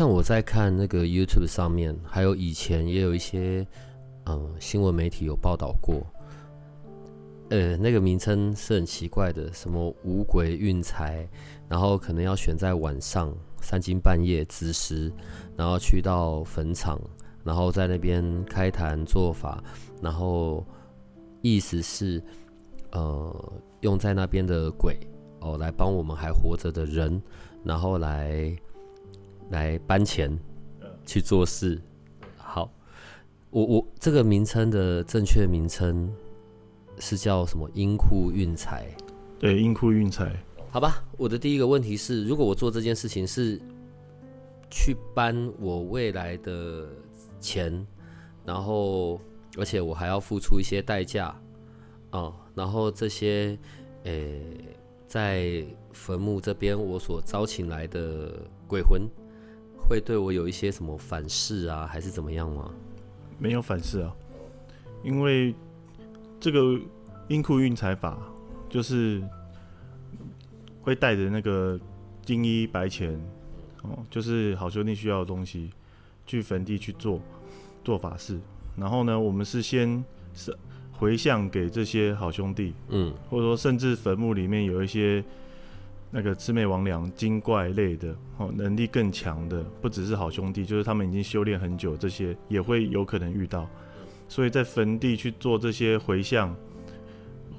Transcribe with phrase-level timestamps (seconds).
[0.00, 3.66] 像我在看那个 YouTube 上面，还有以前也有一些
[4.24, 6.02] 嗯新闻媒体有报道过，
[7.50, 11.28] 呃，那个名称是很奇怪的，什么五鬼运财，
[11.68, 15.12] 然后可能要选在晚上三更半夜子时，
[15.54, 16.98] 然后去到坟场，
[17.44, 19.62] 然后在那边开坛做法，
[20.00, 20.64] 然后
[21.42, 22.22] 意思是
[22.92, 24.98] 呃用在那边的鬼
[25.40, 27.22] 哦来帮我们还活着的人，
[27.62, 28.56] 然后来。
[29.50, 30.36] 来搬钱
[31.04, 31.80] 去做事，
[32.36, 32.70] 好，
[33.50, 36.12] 我我这个名称的正确名称
[36.98, 37.68] 是叫什么？
[37.74, 38.86] 阴库运财，
[39.38, 40.34] 对，阴库运财，
[40.70, 41.04] 好吧。
[41.16, 43.60] 我的第一个问题是，如果我做这件事情是
[44.70, 46.88] 去搬我未来的
[47.40, 47.86] 钱，
[48.44, 49.20] 然后
[49.58, 51.34] 而且我还要付出一些代价
[52.10, 53.58] 啊，然后这些
[54.04, 54.40] 诶
[55.08, 58.32] 在坟墓这边我所招请来的
[58.68, 59.02] 鬼魂。
[59.90, 62.70] 会对我有一些什么反噬啊，还是怎么样吗？
[63.40, 64.14] 没有反噬啊，
[65.02, 65.52] 因为
[66.38, 66.78] 这个
[67.26, 68.16] 阴库运财法
[68.68, 69.20] 就是
[70.80, 71.76] 会带着那个
[72.24, 73.20] 金衣白钱
[73.82, 75.72] 哦，就是好兄弟需要的东西
[76.24, 77.20] 去坟地去做
[77.82, 78.38] 做法事。
[78.76, 80.56] 然后呢，我们是先是
[80.92, 85.24] 回向给这些好兄弟，嗯，或者说甚至坟墓里面有一些。
[86.10, 93.68] 那个魑魅魍魉、精怪类的，哦，能力更强的，不只是好兄弟，就是他们已经修炼很久，这些也会有可能遇到。
[94.28, 96.54] 所以在坟地去做这些回向、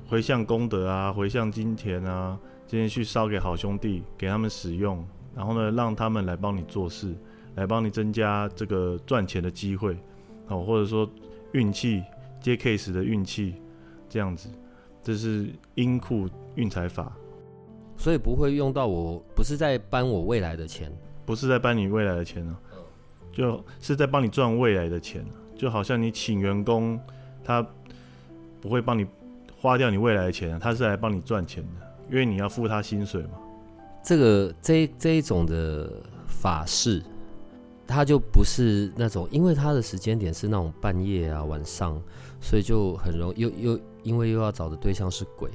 [0.08, 2.38] 回向功德啊、回向金钱啊，
[2.68, 5.06] 这些去烧给好兄弟，给他们使用，
[5.36, 7.16] 然后呢，让他们来帮你做事，
[7.56, 9.98] 来帮你增加这个赚钱的机会，
[10.48, 11.09] 哦，或者说
[11.54, 12.04] 运气
[12.42, 13.56] 接 case 的运气，
[14.09, 14.50] 这样子，
[15.02, 17.12] 这是阴库运财法。
[18.01, 20.91] 所以不会用到我，不是在搬我未来的钱，
[21.23, 22.57] 不是在搬你未来的钱呢，
[23.31, 25.23] 就是在帮你赚未来的钱，
[25.56, 27.00] 就好像你请员工，
[27.44, 27.63] 他
[28.59, 29.06] 不会帮你
[29.56, 33.38] 花掉你未来的钱，他是来帮你赚钱的，因为你要付他薪水嘛。
[34.03, 35.88] 这个这这一种的
[36.25, 37.03] 法事，
[37.85, 42.01] 他就不是那种，因为他的时间点是那种半夜啊晚上，
[42.41, 45.51] 所以就很容易又又因为又要找的对象是鬼，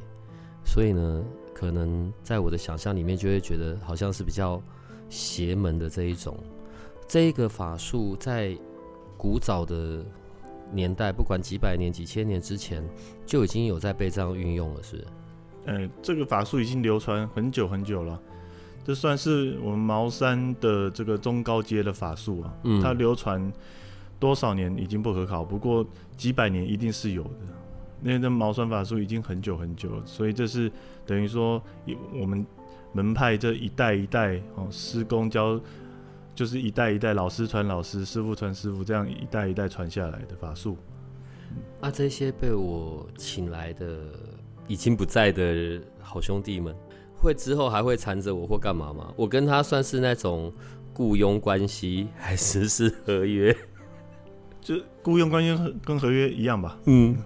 [0.65, 1.25] 所以呢。
[1.57, 4.63] 可能在我的想象里面，就会觉得好像是比较
[5.09, 6.37] 邪门的这一种。
[7.09, 8.55] 这一个法术在
[9.17, 10.05] 古早的
[10.71, 12.87] 年代，不管几百年、几千年之前，
[13.25, 15.03] 就已经有在被这样运用了，是？
[15.65, 18.21] 呃，这个法术已经流传很久很久了，
[18.85, 22.55] 这算是我们茅山的这个中高阶的法术啊。
[22.65, 23.51] 嗯，它流传
[24.21, 25.87] 多少年已经不可考，不过
[26.19, 27.41] 几百年一定是有的。
[28.07, 30.71] 那的茅山法术已经很久很久了，所以这是
[31.05, 31.61] 等于说，
[32.15, 32.47] 我们
[32.93, 35.61] 门派这一代一代哦，师公教
[36.35, 40.77] 就是一代一代老师传老师，师傅传师傅，这样一代一代传下来的法术。
[41.81, 43.99] 啊，这些被我请来的
[44.69, 46.75] 已经不在的好兄弟们，
[47.17, 49.13] 会之后还会缠着我或干嘛吗？
[49.17, 50.53] 我跟他算是那种
[50.95, 53.55] 雇佣关系，还是是合约？
[54.61, 56.79] 就雇佣关系跟合约一样吧。
[56.85, 57.17] 嗯。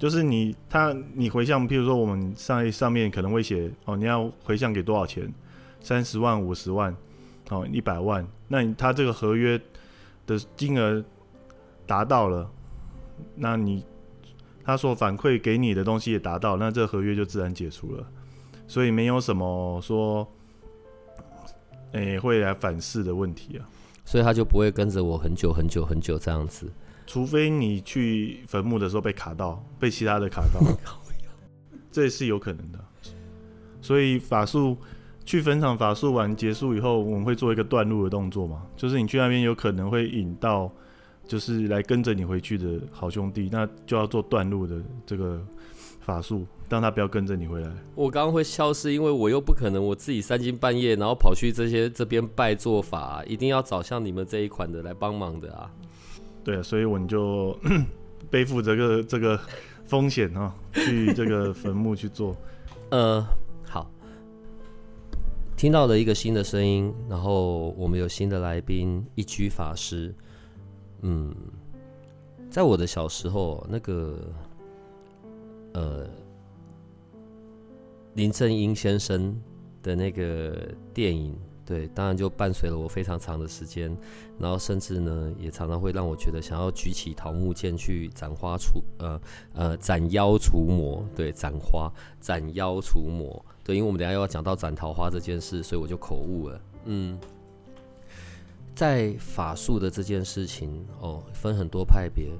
[0.00, 5.30] 就是你他你回向，譬如说我们上上面可能会写哦，你要回向给多少钱？
[5.82, 6.96] 三十万、五十万，
[7.50, 8.26] 哦，一百万。
[8.48, 9.60] 那他这个合约
[10.26, 11.04] 的金额
[11.86, 12.50] 达到了，
[13.34, 13.84] 那你
[14.64, 18.06] 他所反馈给你的东西也达到，那这个合约就自然解除了。
[18.66, 20.26] 所以没有什么说，
[21.92, 23.68] 诶会来反噬的问题啊。
[24.06, 26.72] 所以他就不会跟着我很久很久很久这样子。
[27.10, 30.60] 除非你去坟墓的时候被卡到，被其他的卡到，
[31.90, 32.78] 这也是有可能的。
[33.82, 34.76] 所以法术
[35.24, 40.70] 去坟场法术完结束以后，我们会做一个断路的动作嘛，就是你去那边有可能会引到，
[41.26, 45.44] 就是来跟着你回去的好兄弟，那就要做断路的这个
[45.98, 47.68] 法术，让他不要跟着你回来。
[47.96, 55.68] 我刚刚会消失，因为我又不可能我自己三更半夜然后跑去这些这边拜做法，一定要找像你们这一款的来帮忙的啊。
[56.50, 57.56] 对，所以我们就
[58.28, 59.38] 背负这个这个
[59.84, 62.36] 风险啊，去这个坟墓去做。
[62.90, 63.24] 呃，
[63.64, 63.88] 好。
[65.56, 70.12] 听到了一个新的声音，然后我们有新的来宾一居法师。
[71.02, 71.32] 嗯，
[72.50, 74.18] 在我的小时候，那个
[75.74, 76.04] 呃
[78.14, 79.40] 林正英先生
[79.84, 81.38] 的那个电影。
[81.70, 83.96] 对，当然就伴随了我非常长的时间，
[84.40, 89.20] 然后甚至呢，也常常会让我觉得想要举起桃木剑去斩花除呃
[89.54, 91.06] 呃斩妖除魔。
[91.14, 91.88] 对，斩花
[92.20, 93.40] 斩妖除魔。
[93.62, 96.60] 对，因为我们等下又要讲到斩桃花这件事，所以我就口误了。
[96.86, 97.16] 嗯，
[98.74, 102.32] 在法术的这件事情哦，分很多派别。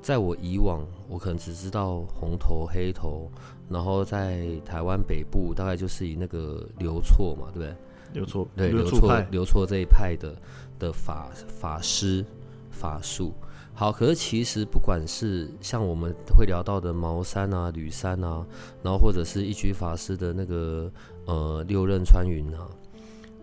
[0.00, 3.30] 在我以往，我可能只知道红头黑头，
[3.68, 7.76] 然后在台湾北部大概就是以那个刘错嘛，对不对？
[8.12, 10.34] 刘错对刘错刘错这一派的
[10.78, 12.24] 的法法师
[12.70, 13.32] 法术
[13.72, 18.44] 好，可是其实不管是像我们会聊到的茅山啊、吕山啊，
[18.82, 20.92] 然后或者是一居法师的那个
[21.24, 22.68] 呃六刃穿云啊，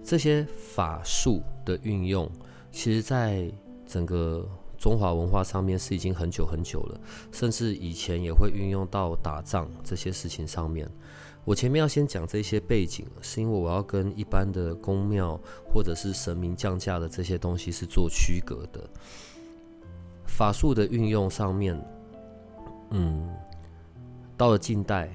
[0.03, 2.29] 这些法术的运用，
[2.71, 3.51] 其实在
[3.87, 4.47] 整个
[4.77, 6.99] 中华文化上面是已经很久很久了，
[7.31, 10.87] 甚至以前也会运用到打仗这些事情上面。
[11.47, 15.39] 我前面要先讲这些背景，是因为我要跟一般的宫庙
[15.73, 18.83] 或者是神明降价的这些东西是做区隔的。
[20.25, 21.81] 法术的运用上面，
[22.89, 23.33] 嗯，
[24.35, 25.09] 到了近代，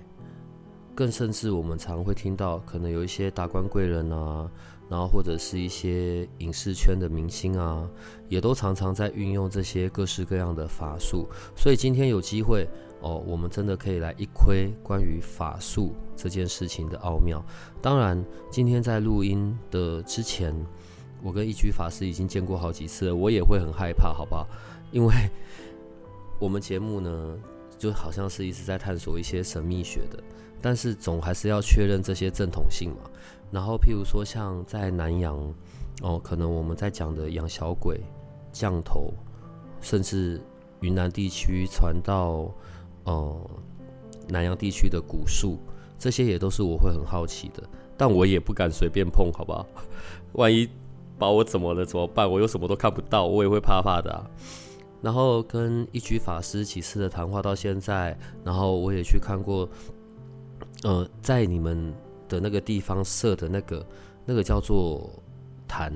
[0.94, 4.50] 更甚至我们常会听到，可能有一些达官贵人啊，
[4.88, 7.86] 然后或者是一些影视圈的明星啊，
[8.30, 11.28] 也都常常在运用这些各式各样的法术。
[11.54, 12.66] 所以今天有机会。
[13.02, 17.44] 哦，我们真的可以来一窥关于法术这件事情的奥妙。
[17.82, 20.54] 当然，今天在录音的之前，
[21.20, 24.46] 我跟一居法师已经见过好几次了，我也会很害怕，好不好？
[24.92, 25.12] 因为
[26.38, 27.36] 我们节目呢，
[27.76, 30.22] 就好像是一直在探索一些神秘学的，
[30.60, 33.10] 但是总还是要确认这些正统性嘛。
[33.50, 35.36] 然后，譬如说像在南洋，
[36.02, 38.00] 哦，可能我们在讲的养小鬼、
[38.52, 39.12] 降头，
[39.80, 40.40] 甚至
[40.80, 42.48] 云南地区传到。
[43.04, 43.48] 哦，
[44.28, 45.58] 南洋地区的古树，
[45.98, 47.62] 这些也都是我会很好奇的，
[47.96, 49.66] 但我也不敢随便碰，好不好？
[50.34, 50.68] 万一
[51.18, 52.30] 把我怎么了怎么办？
[52.30, 54.30] 我又什么都看不到，我也会怕怕的。
[55.00, 59.68] 然后跟一居法师几次的谈话到现在，然后我也去看过，
[60.84, 61.92] 呃，在你们
[62.28, 63.86] 的那个地方设的那个
[64.24, 65.10] 那个叫做
[65.66, 65.92] 坛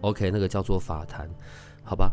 [0.00, 1.30] ，OK，那个叫做法坛，
[1.84, 2.10] 好吧？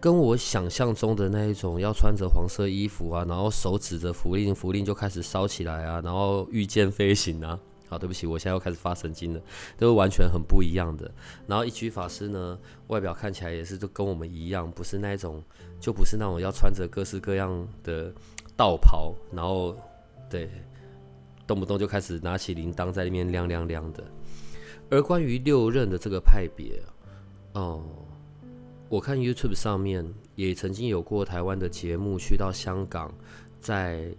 [0.00, 7.58] 跟我想象中的那一种，要穿着黄色衣服啊，然后手指着符令，符令就开始烧起来啊，然后御剑飞行啊。
[7.86, 9.40] 好，对不起，我现在又开始发神经了，
[9.76, 11.10] 都是完全很不一样的。
[11.46, 12.56] 然后一居法师呢，
[12.86, 15.42] 外表看起来也是都跟我们一样，不是那种，
[15.80, 18.14] 就不是那种要穿着各式各样的
[18.56, 19.76] 道袍，然后
[20.30, 20.48] 对，
[21.48, 24.04] 动不动就开始拿起铃铛在那边亮亮亮的。
[24.88, 26.80] 而关于六任的这个派别，
[27.52, 27.82] 哦。
[28.90, 30.04] 我看 YouTube 上面
[30.34, 33.14] 也曾经有过台湾的节目去到香港，
[33.60, 34.12] 在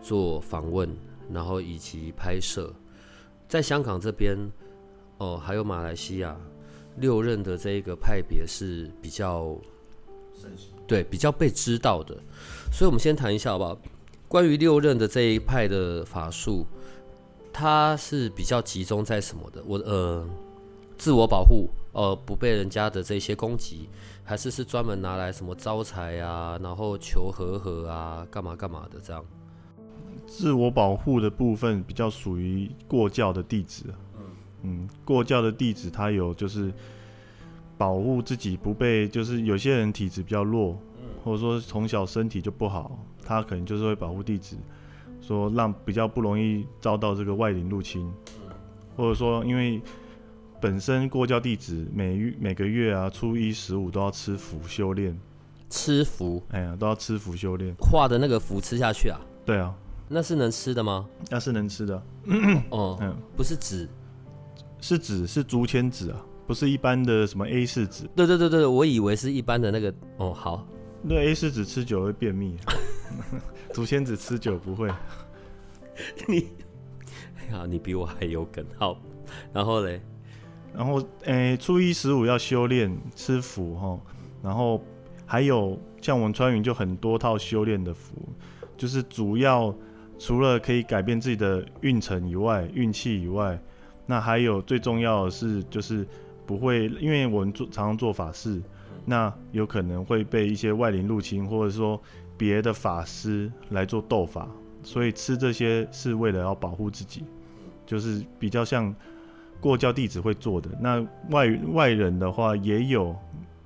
[0.00, 0.88] 做访问，
[1.32, 2.72] 然后以及拍摄。
[3.48, 4.38] 在香港这边，
[5.18, 6.40] 哦，还有马来西亚
[6.98, 9.58] 六任的这一个派别是比较
[10.86, 12.14] 对，比较被知道的。
[12.72, 13.76] 所以，我们先谈一下好不好？
[14.28, 16.64] 关于六任的这一派的法术，
[17.52, 19.60] 它是比较集中在什么的？
[19.66, 20.24] 我呃，
[21.02, 21.68] 自我保护。
[21.90, 23.88] 呃，不被人家的这些攻击，
[24.22, 29.22] 还是是专门拿来什么招财啊，然后求和和啊，干嘛干嘛的这样。
[30.28, 33.92] 自我保护的部分比较属于过教的弟子。
[34.16, 34.22] 嗯
[34.62, 36.72] 嗯，过教的弟子他有就是
[37.76, 40.78] 保护自己不被，就是有些人体质比较弱，
[41.24, 44.56] 或者说从小身体就不好，他可能就是会保护弟子，
[45.20, 48.10] 说让比较不容易遭到这个外灵入侵，
[48.96, 49.82] 或者说因为。
[50.62, 55.18] 本身过教弟子每月每个月啊，初一十五都要吃符修炼，
[55.68, 57.74] 吃符，哎呀，都要吃符修炼。
[57.80, 59.20] 画的那个符吃下去啊？
[59.44, 59.74] 对啊，
[60.06, 61.08] 那是能吃的吗？
[61.28, 62.00] 那是能吃的。
[62.70, 63.88] 哦，嗯，不是纸，
[64.80, 68.04] 是纸，是竹签纸啊，不是一般的什么 A 四纸。
[68.14, 69.92] 对对对对，我以为是一般的那个。
[70.18, 70.64] 哦，好，
[71.02, 72.56] 那 A 四纸吃久会便秘，
[73.74, 74.88] 竹签纸吃久不会。
[76.28, 76.46] 你，
[77.50, 78.64] 呀，你比我还有梗。
[78.78, 78.96] 好，
[79.52, 80.00] 然后嘞。
[80.74, 84.00] 然后，诶，初一十五要修炼吃符哈，
[84.42, 84.82] 然后
[85.26, 88.14] 还有像我们穿云就很多套修炼的符，
[88.76, 89.74] 就是主要
[90.18, 93.60] 除了可以改变自己的运程以外，运气以外，
[94.06, 96.06] 那还有最重要的是就是
[96.46, 98.60] 不会，因为我们做常常做法事，
[99.04, 102.00] 那有可能会被一些外灵入侵，或者说
[102.38, 104.48] 别的法师来做斗法，
[104.82, 107.24] 所以吃这些是为了要保护自己，
[107.84, 108.94] 就是比较像。
[109.62, 110.68] 过教弟子会做的。
[110.80, 111.00] 那
[111.30, 113.16] 外外人的话也有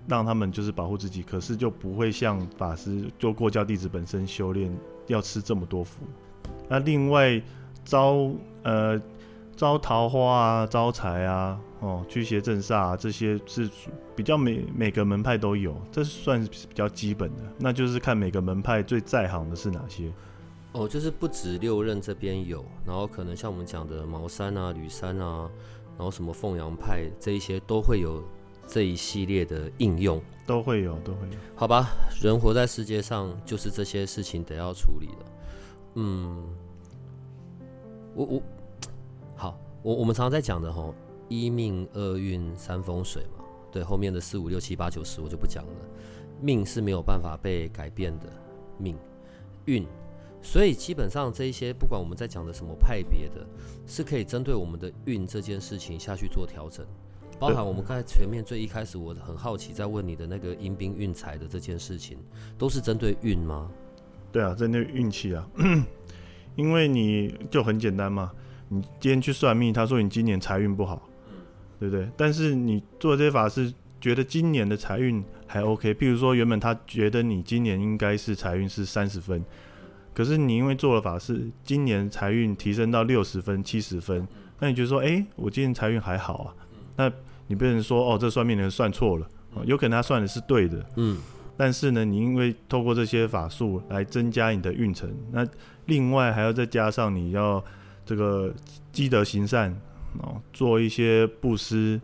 [0.06, 4.70] 让他们就是保护自己，可是就不会像法师就过教弟子本身修炼
[5.06, 6.04] 要吃这么多福。
[6.68, 7.42] 那另外
[7.84, 8.30] 招
[8.62, 9.00] 呃
[9.56, 13.68] 招桃花啊、招财啊、哦驱邪镇煞啊，这些是
[14.14, 17.42] 比较每每个门派都有，这算是比较基本的。
[17.58, 20.12] 那就是看每个门派最在行的是哪些。
[20.72, 25.48] 哦，就是不止六任这边有，然后可能像我们讲的茅山啊、吕山啊，
[25.96, 28.22] 然后什么凤阳派这一些都会有
[28.66, 31.34] 这一系列的应用，都会有，都会有。
[31.54, 31.86] 好吧，
[32.22, 35.26] 人活在世界上就是这些事情得要处理的。
[35.94, 36.44] 嗯，
[38.14, 38.42] 我我
[39.34, 40.94] 好，我我们常常在讲的吼，
[41.28, 45.72] 一命二运三风水嘛，对，后面的四五六七八九十我就不讲了，
[46.40, 48.26] 命是没有办法被改变的，
[48.78, 48.96] 命
[49.64, 49.86] 运。
[50.46, 53.44] 所以基本上这一些，不管我们在讲的什么派别的，
[53.84, 56.86] 是可以针对我们的运这件事情下去做调整，
[57.36, 62.16] 包含我们刚才前面最一开始我很好奇在问你的那个阴兵运财的这件事情，
[62.56, 63.68] 都是针对运吗？
[64.30, 65.44] 对啊，针对运气啊，
[66.54, 68.30] 因为你就很简单嘛，
[68.68, 71.08] 你今天去算命，他说你今年财运不好，
[71.80, 72.08] 对不对？
[72.16, 79.44] 但是你做这些法是觉得今年的财运还 OK，譬如说原本他觉得你今年应该是财运是三十分。
[80.16, 84.26] 可是你因为做了法事，今年财运提升到六十分、七十分，
[84.60, 86.48] 那你觉得说，哎，我今年财运还好啊？
[86.96, 87.12] 那
[87.48, 89.26] 你不能说，哦，这算命的人算错了，
[89.66, 91.18] 有可能他算的是对的，嗯。
[91.58, 95.46] 但是呢，你因为透过这些法术来增加你的运程，那
[95.84, 97.62] 另外还要再加上你要
[98.06, 98.54] 这个
[98.90, 99.70] 积德行善
[100.22, 102.00] 哦，做一些布施、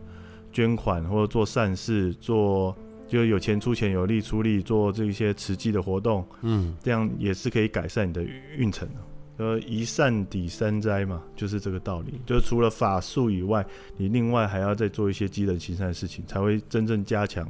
[0.51, 2.77] 捐款或者做善事，做。
[3.13, 8.23] 就有钱出钱，有力出力，做这些慈济的活动，嗯，这样也是可以改善你的
[8.57, 8.95] 运程的。
[9.37, 12.19] 呃，一善抵三灾嘛，就是这个道理。
[12.25, 13.63] 就是除了法术以外，
[13.97, 17.47] 你另外还要再做一些积德行善的事情，才会真正加强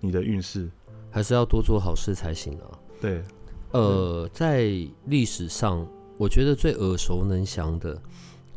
[0.00, 0.68] 你的运势。
[1.08, 2.66] 还是要多做好事才行啊。
[3.00, 3.22] 对，
[3.70, 4.64] 呃，在
[5.04, 5.86] 历史上，
[6.18, 7.94] 我觉得最耳熟能详的，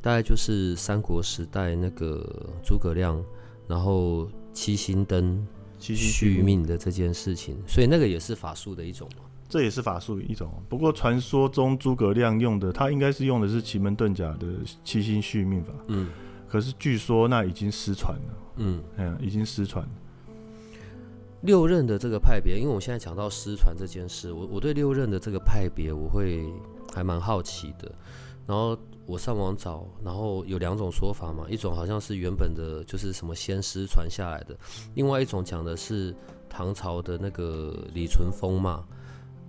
[0.02, 2.26] 大概就是三国时代那个
[2.66, 3.24] 诸葛亮，
[3.68, 5.46] 然后七星灯。
[5.80, 9.24] 续命的这件事情，所以那个也是法术的一种嘛。
[9.48, 10.52] 这也是法术一种。
[10.70, 14.48] 不过传说中诸葛亮用的，他应该是用的是奇门遁甲的
[14.84, 15.74] 七星续命法。
[15.88, 16.10] 嗯。
[16.48, 18.38] 可是据说那已经失传了。
[18.58, 18.84] 嗯。
[18.98, 19.88] 嗯，已经失传。
[21.42, 26.44] 六任的这个派别，因为我现在讲到失传这件事，我我对六任的这个派别，我会
[26.94, 27.92] 还蛮好奇的。
[28.46, 28.78] 然后。
[29.10, 34.54] 我上网找，然后有两种说法嘛，一种好像是原本的，就是什么先师传下来的；
[34.94, 36.16] 另外一种讲的是
[36.48, 38.86] 唐朝的那个李淳风嘛，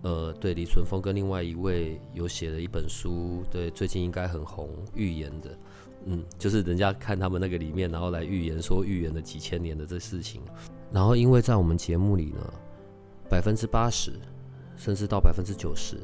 [0.01, 5.59] 呃，对，李淳风跟另外一位有写了一本书，对，最近应该很红，预言的，
[6.07, 10.41] 嗯，就是人家看他们那个里面，然后来预言说预言了几千年的这事情。
[10.91, 12.51] 然后因为在我们节目里呢，
[13.29, 14.13] 百分之八十
[14.75, 15.99] 甚至到百分之九十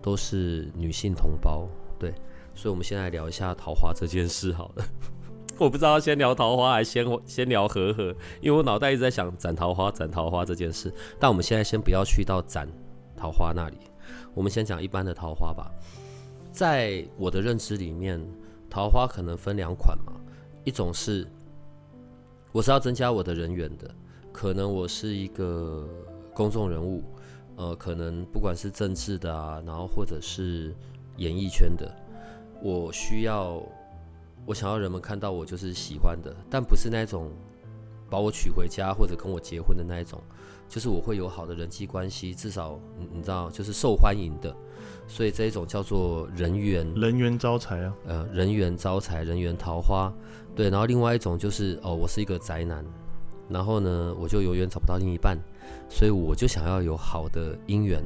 [0.00, 1.68] 都是女性同胞，
[1.98, 2.14] 对。
[2.58, 4.84] 所以，我们先来聊一下桃花这件事好了。
[5.58, 10.92] 我不知道先聊桃花，还先先聊和和，因为我脑袋一直在想斩桃花、斩桃花这件事。
[11.20, 12.68] 但我们现在先不要去到斩
[13.16, 13.76] 桃花那里，
[14.34, 15.70] 我们先讲一般的桃花吧。
[16.50, 18.20] 在我的认知里面，
[18.68, 20.14] 桃花可能分两款嘛，
[20.64, 21.24] 一种是
[22.50, 23.88] 我是要增加我的人缘的，
[24.32, 25.88] 可能我是一个
[26.34, 27.04] 公众人物，
[27.54, 30.74] 呃，可能不管是政治的啊，然后或者是
[31.18, 31.88] 演艺圈的。
[32.62, 33.62] 我需要，
[34.46, 37.30] 我想要人们看到我就是喜欢的，但不是那种
[38.10, 40.20] 把我娶回家或者跟我结婚的那一种，
[40.68, 44.54] 就是我会有好的人际关系，至少你你知道，就是受欢迎的，
[45.06, 50.12] 所以这一种叫做人缘，人缘招财啊，呃，人缘招财，人缘桃花，
[50.56, 52.84] 对，然后另外一种就是哦，我是一个宅男，
[53.48, 55.38] 然后呢，我就永远找不到另一半，
[55.88, 58.02] 所以我就想要有好的姻缘，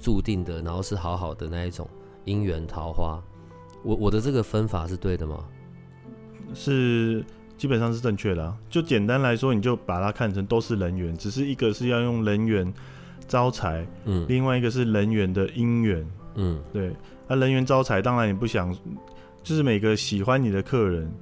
[0.00, 1.88] 注定的，然后是好好的那一种
[2.24, 3.22] 姻缘桃花。
[3.82, 5.44] 我我的这个分法是对的吗？
[6.54, 7.24] 是
[7.56, 8.56] 基本上是正确的。
[8.68, 12.72] 就简单来说，你就把它看成都是人缘，只是一个是要用人缘
[13.26, 16.06] 招财，嗯，另外一个是人缘的姻缘，
[16.36, 16.92] 嗯，对。
[17.26, 18.74] 那人缘招财，当然你不想，
[19.42, 21.12] 就是每个喜欢你的客人，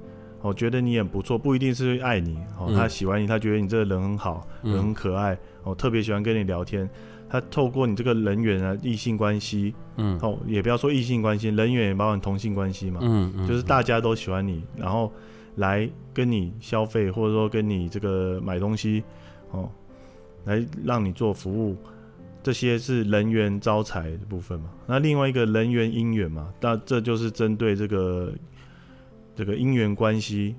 [0.42, 6.88] 哦，觉得你很不错，不一定是爱你，哦，他喜欢你，他觉得你这个人很好，人很可爱，哦，特别喜欢跟你聊天。
[7.28, 15.12] 他透过你这个人缘啊，异性关系，嗯，哦，也不要说异性关系，人缘也包含同性关系嘛，嗯嗯，就是大家都喜欢你，然后
[15.56, 19.02] 来跟你消费，或者说跟你这个买东西，
[19.50, 19.68] 哦，
[20.44, 21.76] 来让你做服务，
[22.42, 24.70] 这些是人缘招财的部分嘛。
[24.86, 28.32] 那另外一个人缘姻缘嘛，那这就是针对这个
[29.34, 30.54] 这个姻缘关系，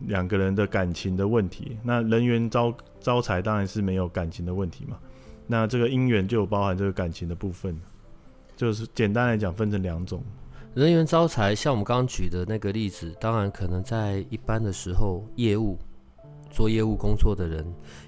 [0.00, 1.76] 两个人的感情的问题。
[1.84, 4.98] 那人缘招招财当然是没有感情的问题嘛。
[5.46, 7.78] 那这个姻缘就有包含这个感情的部分，
[8.56, 10.22] 就是简单来讲分成两种。
[10.74, 15.76] 人缘招财，像我们刚刚举的那个例子，当然可能在一般的时候，业务
[16.50, 17.66] 做业务工作的人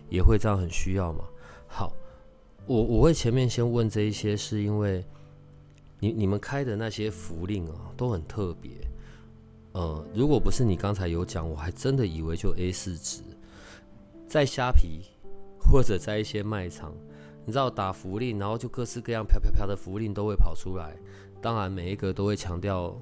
[0.08, 1.24] 也会这样很需要嘛。
[1.66, 1.92] 好，
[2.66, 5.04] 我我会前面先问这一些，是因为
[5.98, 8.70] 你你们开的那些符令啊，都很特别。
[9.72, 13.22] 呃，如果不是你刚才有讲，我还真的以为就 A 四纸，
[14.26, 15.02] 在虾皮
[15.58, 16.94] 或者在一些卖场，
[17.44, 20.96] 你知道打符令，然后就各式各样飘飘飘的符令都会跑出来。
[21.40, 22.94] 当然每一个都会强调，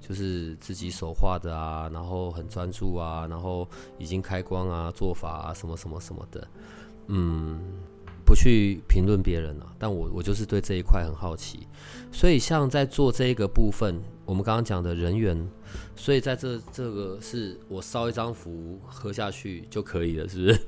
[0.00, 6.46] 就是自己手画的啊，然后很专注啊，然后已经开光啊，做法啊，什么什么什么的。
[7.08, 7.60] 嗯，
[8.24, 11.66] 不去评论别人啊，但我我就是对这一块很好奇。
[12.12, 15.48] 所以像在做这一个部分，我们刚刚讲的人员。
[15.96, 20.60] 所以在这这个是我烧一张符喝下去就可以了，是不是？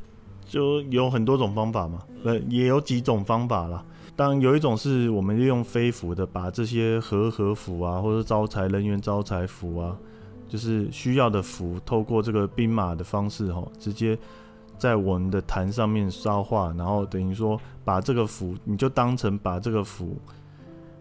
[0.44, 3.84] 就有很多种方法嘛，呃，也有几种方法啦。
[4.16, 9.96] 当然有一种是我们利用飞符的，把这些和合符啊，或者招财人员招财符啊，
[10.48, 14.16] 就是需要的符，透过这个兵马的方式哈，直接
[14.78, 20.16] 在我们的坛上面烧化，然后等于说把这个符，你就当成把这个符，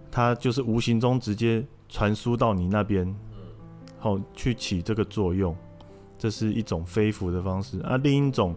[0.09, 3.15] 它就是无形中直接传输到你那边。
[3.99, 5.55] 好，去起这个作用，
[6.17, 7.95] 这是一种飞符的方式啊。
[7.97, 8.53] 另一种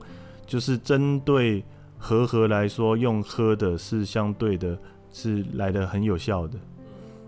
[0.47, 1.65] 就是针对
[1.99, 4.79] 和合来说，用喝的是相对的，
[5.11, 6.59] 是来的很有效的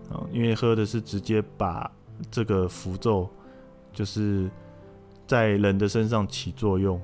[0.09, 0.25] 啊。
[0.31, 1.91] 因为喝的是直接把
[2.31, 3.29] 这个符咒，
[3.91, 4.49] 就是
[5.27, 6.99] 在人的身上起作用。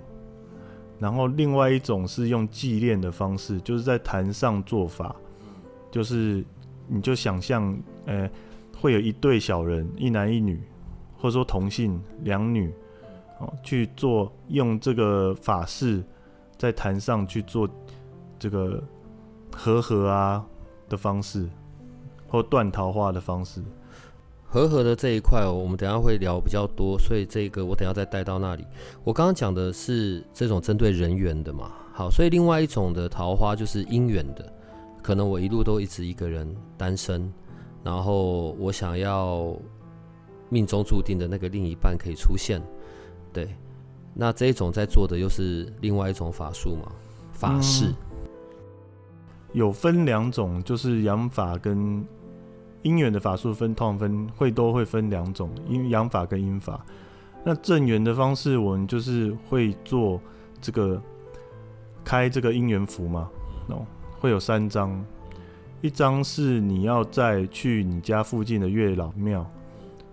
[0.98, 5.16] 然后另外一种是用祭炼的方式，就是在坛上做法，
[5.92, 6.44] 就是
[6.88, 8.30] 你就想象，呃，
[8.80, 10.60] 会有一对小人，一男一女。
[11.18, 12.72] 或者说同性两女，
[13.40, 16.04] 哦，去做用这个法事
[16.58, 17.70] 在坛上去做
[18.40, 18.82] 这个
[19.54, 20.46] 和合啊
[20.88, 21.50] 的方式，
[22.28, 23.62] 或断桃花的方式。
[24.48, 28.66] 和合的这一块哦，我们等下会聊比较多，所以这个我等下再带到那里。
[29.04, 34.54] 我刚刚讲的是这种针对人缘的嘛，好，所以另外一种的桃花就是姻缘的，
[35.04, 37.30] 可能我一路都一直一个人单身，
[37.84, 39.54] 然后我想要。
[40.48, 42.62] 命中注定的那个另一半可以出现，
[43.36, 43.54] 对，
[44.14, 46.90] 那这一种在做的又是另外一种法术嘛？
[47.34, 47.94] 法事
[49.52, 52.02] 有分两种，就是阳法跟
[52.84, 56.86] 姻缘的法术分，通常分会都会分两种，阴阳法跟阴法。
[57.44, 60.22] 那正缘的方式，我们就是会做
[60.62, 61.02] 这个
[62.06, 63.30] 开这个姻缘符嘛，
[63.68, 63.86] 哦，
[64.22, 65.06] 会有三张，
[65.82, 69.46] 一张是你要在去你家附近的月老庙。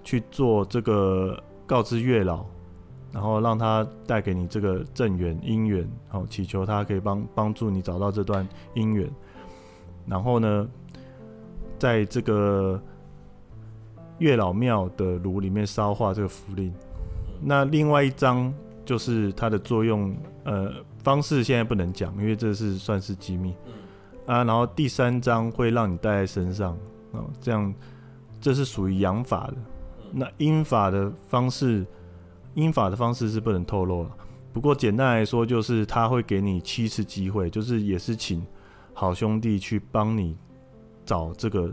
[0.05, 2.45] 去做这个告知月老，
[3.12, 9.09] 然后让他带给你这个正缘姻缘，好祈求他可以帮帮助你找到这段姻缘。
[10.07, 10.68] 然后呢，
[11.79, 12.81] 在这个
[14.18, 16.72] 月老庙的炉里面烧化这个符令。
[17.40, 18.53] 那另外一张
[18.85, 20.72] 就是它的作用，呃，
[21.03, 23.55] 方式现在不能讲，因为这是算是机密。
[24.27, 26.79] 啊，然后第三张会让你带在身上，
[27.11, 27.75] 哦，这样
[28.40, 29.55] 这是属于阳法的。
[30.12, 31.85] 那阴法的方式，
[32.55, 34.11] 阴法的方式是不能透露了。
[34.53, 38.47] 不过简单来说，就是他会给你七次机会，就是也是请
[38.93, 40.37] 好兄弟去帮你
[41.07, 41.73] 找这个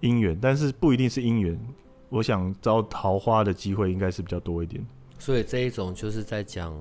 [0.00, 1.58] 姻缘，但是不一定是姻缘。
[2.08, 4.84] 我想招桃花的机会应该是比较多一点。
[5.18, 6.74] 所以这一种就是在讲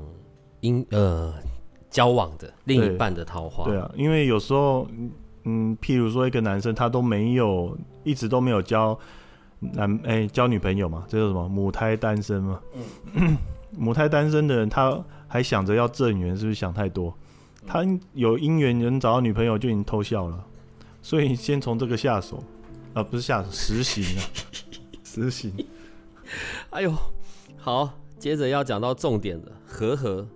[0.61, 1.33] 姻呃
[1.89, 3.65] 交往的另一半的桃花。
[3.65, 4.87] 对啊，因为有时候
[5.43, 8.97] 嗯，譬如说一个男生他都没有一直都没有交。
[9.73, 11.47] 男哎，交女朋友嘛，这叫什么？
[11.47, 12.59] 母胎单身嘛。
[13.13, 13.37] 嗯，
[13.77, 17.13] 母胎单身的人，他还想着要正缘，是不是想太多？
[17.65, 20.43] 他有姻缘能找到女朋友就已经偷笑了，
[21.01, 22.43] 所以先从这个下手，
[22.93, 24.21] 啊，不是下手，实行啊，
[25.03, 25.53] 实行。
[26.71, 26.93] 哎呦，
[27.57, 30.27] 好，接着要讲到重点的和和。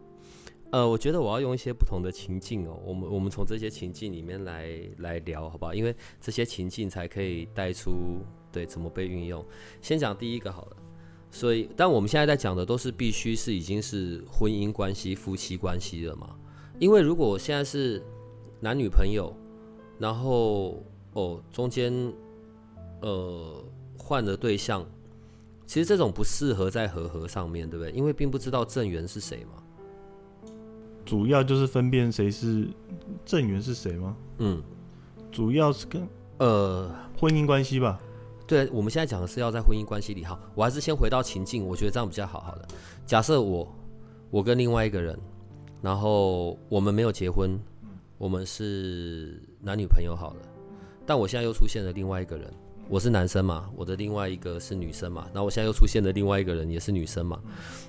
[0.71, 5.73] 呃，我觉得我要用一些不同的情境哦，我们我们从这些情境里面来来聊，好不好？
[5.73, 8.19] 因为这些情境才可以带出。
[8.51, 9.45] 对，怎么被运用？
[9.81, 10.77] 先讲第一个好了。
[11.29, 16.35] 所以，但我们现在在讲的都是必须是已经是婚姻关系、夫妻关系了嘛？
[16.79, 18.01] 因为如果现在是
[18.59, 19.31] 男女朋友，
[19.99, 20.81] 然后
[21.13, 21.93] 哦中间
[23.01, 23.63] 呃
[23.97, 24.85] 换了对象，
[25.65, 27.91] 其实这种不适合在和合上面对不对？
[27.91, 29.63] 因为并不知道正缘是谁嘛。
[31.07, 32.67] 主要就是分辨谁是
[33.25, 34.13] 正缘是谁吗？
[34.39, 34.61] 嗯，
[35.31, 36.05] 主要是跟
[36.39, 37.97] 呃婚姻关系吧。
[38.45, 40.25] 对，我们现在讲的是要在婚姻关系里。
[40.25, 42.41] 好，我还是先回到情境，我觉得这样比较好。
[42.41, 42.67] 好了，
[43.05, 43.73] 假设我
[44.29, 45.17] 我跟另外一个人，
[45.81, 47.57] 然后我们没有结婚，
[48.17, 50.41] 我们是男女朋友好了。
[51.05, 52.53] 但我现在又出现了另外一个人，
[52.89, 57.39] 我是男生嘛，我的另外一个是女生嘛，那我现在又出现了另外一个人也是女生嘛，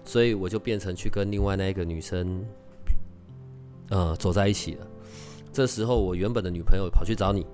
[0.05, 2.45] 所以我就变成去跟另外那一个女生，
[3.91, 4.87] 呃，走在一起了。
[5.53, 7.47] 这时候我原本的女朋友跑去找你。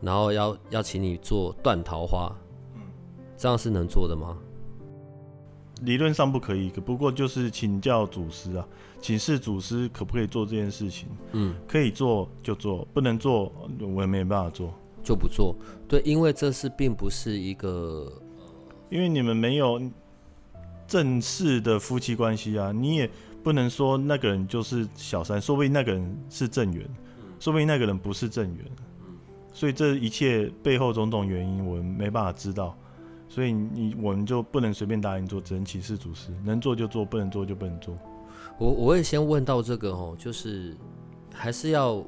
[0.00, 2.36] 然后要要请你做断桃花，
[3.36, 4.36] 这样是能做的吗？
[5.82, 8.66] 理论上不可以，不过就是请教祖师啊，
[9.00, 11.06] 请示祖师可不可以做这件事情。
[11.30, 15.54] 嗯，可以做就做，不能做我也没办法做，就不做。
[15.86, 18.12] 对，因为这是并不是一个，
[18.90, 19.80] 因为你们没有
[20.88, 23.08] 正式的夫妻关系啊，你也
[23.42, 26.88] 不能说那个人就是小三，说不定那个人是正缘，
[27.40, 28.64] 说不定那个人不是正缘。
[29.52, 32.74] 所以这一切背后种种原因，我们没办法知道，
[33.28, 37.94] 所以你我们就不能随便答应做，只能启示主师，能做就做，不能做就不能做。
[38.58, 40.76] 我我会先问到这个哦，就是
[41.34, 42.02] 还是要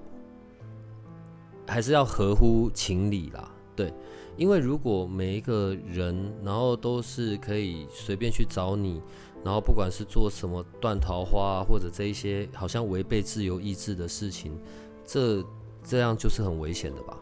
[1.66, 3.92] 还是要合乎情理啦，对，
[4.36, 9.02] 因为如果每一个人然后都是可以随便去找你，
[9.44, 14.56] 然后不管是做什么断桃花或者这一些好像违背自由意志的事情，
[15.04, 15.44] 这
[15.82, 17.18] 这样就是很危险的吧。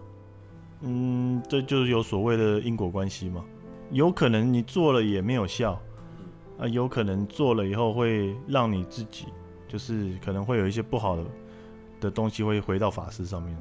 [0.82, 3.44] 嗯，这就是有所谓的因果关系嘛？
[3.90, 5.80] 有可能你做了也没有效，
[6.58, 9.26] 啊，有可能做了以后会让你自己，
[9.68, 11.24] 就是可能会有一些不好的
[12.00, 13.56] 的东西会回到法师上面，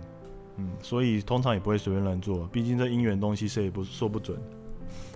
[0.57, 4.37] 嗯，所以通常也不会随便乱做，毕竟这姻缘东西谁也不说不准。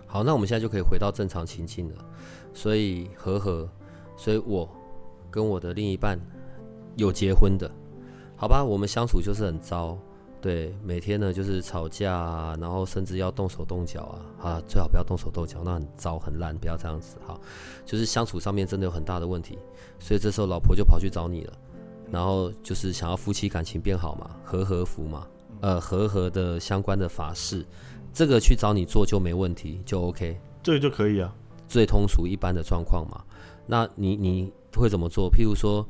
[0.08, 1.96] 好，那我们现在就可以回到正常情境了。
[2.54, 3.70] 所以和和，
[4.16, 4.70] 所以我
[5.30, 6.18] 跟我的另一半
[6.96, 7.70] 有结婚的，
[8.38, 8.64] 好吧？
[8.64, 9.98] 我们相处就是很糟。
[10.42, 14.04] 对，每天呢就是吵架啊，然后甚至要动手动脚
[14.40, 17.36] 啊，啊，最好不要动手动脚，那很糟很烂，不要这样子哈。
[17.84, 19.58] 就是相处上面真的有很大的问题，
[20.00, 21.54] 所以这时候老婆就跑去找你了，
[22.12, 25.28] 然后就是想要夫妻感情变好嘛，和和服嘛，
[25.62, 27.66] 呃，和和的相关的法事，
[28.14, 31.34] 这个去找你做就没问题，就 OK，这个就可以啊，
[31.68, 33.24] 最通俗一般的状况嘛。
[33.66, 35.30] 那你你会怎么做？
[35.30, 35.86] 譬如说。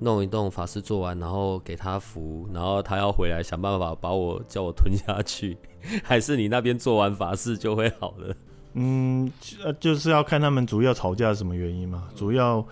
[0.00, 5.56] 弄一弄法事做完，然后给他服，然后他要回来想办法把我叫我吞下去，
[6.02, 8.34] 还是你那边做完法事就会好了？
[8.72, 9.30] 嗯，
[9.62, 12.08] 呃，就是要看他们主要吵架是什么原因嘛。
[12.16, 12.66] 主要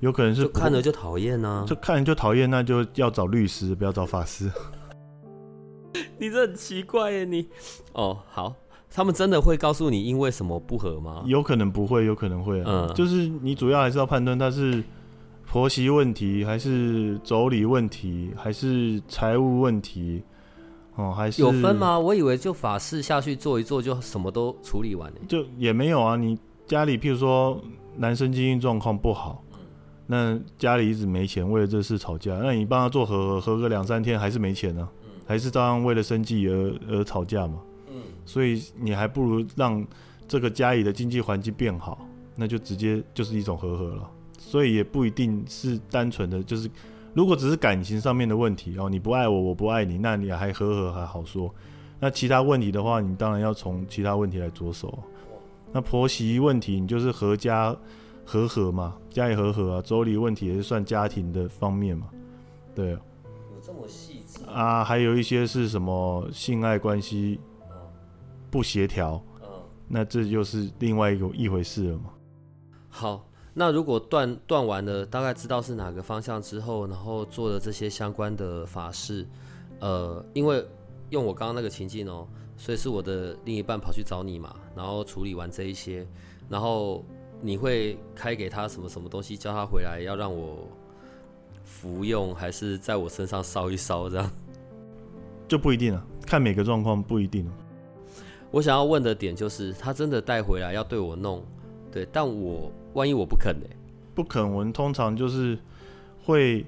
[0.00, 4.50] 有可能是看了就讨厌呢，就看了就讨厌，那就要找律师，不要找法师。
[6.18, 7.48] 你这很奇怪耶，你
[7.92, 8.54] 哦好，
[8.90, 11.22] 他们真的会告诉你因为什么不合吗？
[11.26, 12.86] 有可能不会，有可能会啊。
[12.88, 14.82] 嗯，就是你主要还是要判断他是。
[15.48, 20.20] 婆媳问题，还是妯娌问题，还是财务问题，
[20.96, 21.96] 哦，还是有分吗？
[21.96, 25.16] 我以为就法事下去做一做，就什么都处理完了。
[25.28, 26.16] 就也没有啊。
[26.16, 27.62] 你家里，譬如说
[27.96, 29.40] 男生经济状况不好，
[30.06, 34.88] 那家里一直没钱，为了这事吵架，那你帮他做和和和个两三天，还是没钱呢？
[35.26, 37.60] 还是照样为了生计而而吵架嘛？
[37.90, 39.84] 嗯，所以你还不如让
[40.28, 44.08] 这个家里的经济环境变好，那就直接就是一种和和了。
[44.38, 46.70] 所以也不一定是单纯的，就是
[47.12, 51.52] 如果只是感情上面的问题哦，你不爱我，我不爱你，那你还和和还好说。
[51.98, 54.96] 那其他问题的话，你当然要从其他问题来着手。
[55.72, 57.74] 那婆媳问题，你就是合家
[58.26, 59.82] 和和嘛，家里和和啊。
[59.82, 62.08] 妯娌问题也是算家庭的方面嘛，
[62.74, 62.90] 对。
[62.90, 63.00] 有
[63.62, 64.84] 这么细致啊？
[64.84, 67.40] 还有一些是什么性爱关系
[68.50, 69.48] 不协调，嗯
[69.88, 72.10] 那这就是另外一个一回事了嘛。
[72.90, 73.24] 好。
[73.58, 79.26] 那如果断断完了，大概知道是哪个方向之后，然后做了这些相关的法事，
[79.80, 80.62] 呃，因为
[81.08, 86.06] 用我刚刚那个情境哦，所以是我的另一半跑去找你嘛，然后处理完这一些，
[86.50, 87.02] 然后
[87.40, 90.68] 你会开给他什么什么东西，叫他回来要让我
[91.64, 94.30] 服用，还是在我身上烧一烧这样？
[95.48, 97.48] 就不一定了，看每个状况不一定。
[98.50, 101.44] 我想要问的点就是，他真的带回来要对我弄，
[101.92, 102.72] 对，但我。
[102.94, 103.66] 万一我不肯呢？
[104.14, 105.58] 不肯，我们通常就是
[106.24, 106.64] 会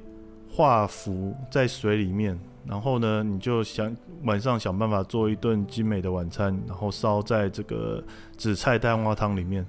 [0.53, 8.05] 画符在水里面，然后呢，你就想晚上想办法做一顿精美的晚餐，然后烧在这个
[8.37, 9.67] 紫菜蛋花汤里面。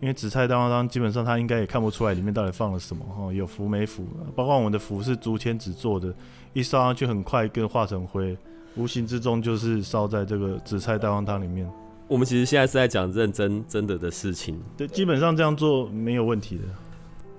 [0.00, 4.06] 因为紫菜蛋花汤基本上它应该也看不出来里面到底放了什么哈，有符没符？
[4.34, 6.12] 包括我们的符是竹签纸做的，
[6.54, 8.36] 一烧上去很快跟化成灰，
[8.76, 11.70] 无形之中就是烧在这个紫菜蛋花汤里面。
[12.08, 16.64] 我们其实现在是在讲认真真的的事情，对，基本上这样做没有问题的。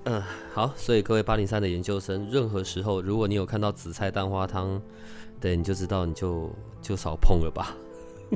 [0.04, 4.80] 嗯，好，所以各位八零三的研究生，任何时候如果你有看到紫菜蛋花汤，
[5.39, 7.76] 对，你就知道你就就少碰了吧。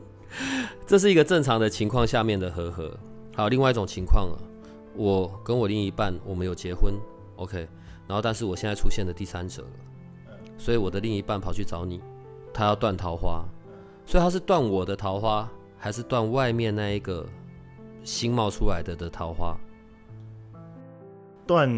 [0.87, 2.91] 这是一个正常的情况下面的和和。
[3.35, 4.39] 好，另外一种情况啊，
[4.95, 6.93] 我跟我另一半我们有结婚
[7.35, 7.67] ，OK，
[8.07, 12.01] 然后但是我现在出现了第三者了，所以我的另一半跑去找你，
[12.53, 13.43] 他要断桃花，
[14.05, 17.25] 所以他是断我的桃花，还是断外面那一个
[18.05, 19.57] 新冒出来的的桃花？
[21.45, 21.69] 断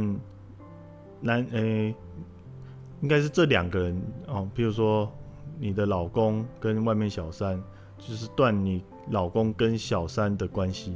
[1.19, 1.95] 男诶、
[3.01, 5.11] 应该是这两个人哦，比如说
[5.57, 7.59] 你的老公跟外面小三，
[7.97, 10.95] 就是断你老公跟小三的关系。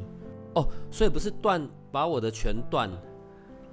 [0.54, 2.90] 哦，所以不是断把我的全断，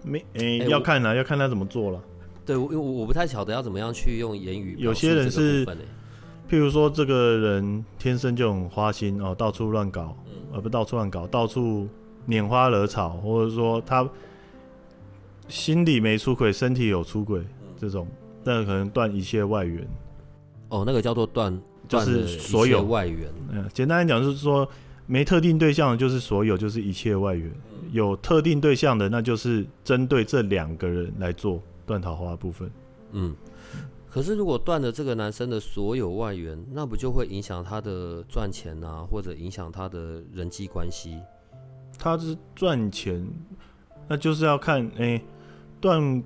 [0.05, 2.03] 没诶、哎我要看啊，要看他怎么做了。
[2.45, 5.85] 对，我因为我我不太晓得要怎么样去用言语有表述这个些人是部分欸
[6.49, 10.17] 譬如说，这个人天生就很花心哦，到处乱搞，
[10.51, 11.87] 呃，不到处乱搞，到处
[12.27, 14.09] 拈花惹草，或者说他
[15.47, 17.45] 心里没出轨，身体有出轨，
[17.77, 18.09] 这种，
[18.45, 19.87] 那可能断一切外援。
[20.71, 21.53] 哦，那个叫做断，
[21.87, 23.31] 就是断了一切所有外援。
[23.51, 24.67] 嗯，简单来讲就是说，
[25.11, 27.51] 没特定对象的就是所有，就是一切外援；
[27.93, 32.71] 有特定对象的，那就是针对这两个人来做断桃花的部分。
[33.13, 33.35] 嗯，
[34.11, 41.19] 可是如果断了这个男生的所有外援，那不就会影响他的赚钱啊，或者影响他的人际关系？
[41.99, 43.27] 他是赚钱，
[44.07, 45.19] 那就是要看哎，
[45.81, 46.23] 断、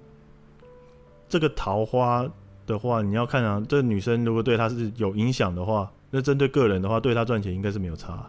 [1.29, 2.29] 这个桃花
[2.66, 8.29] 的话，你要看啊，这个女生如果对他是有影响的话，那针对个人的话，对他赚钱应该是没有差。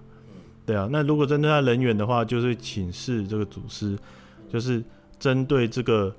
[0.66, 3.98] 对啊，那如果针对他人缘的话，就是请示这个祖师，
[4.50, 4.82] 就是
[5.20, 6.16] 针对这个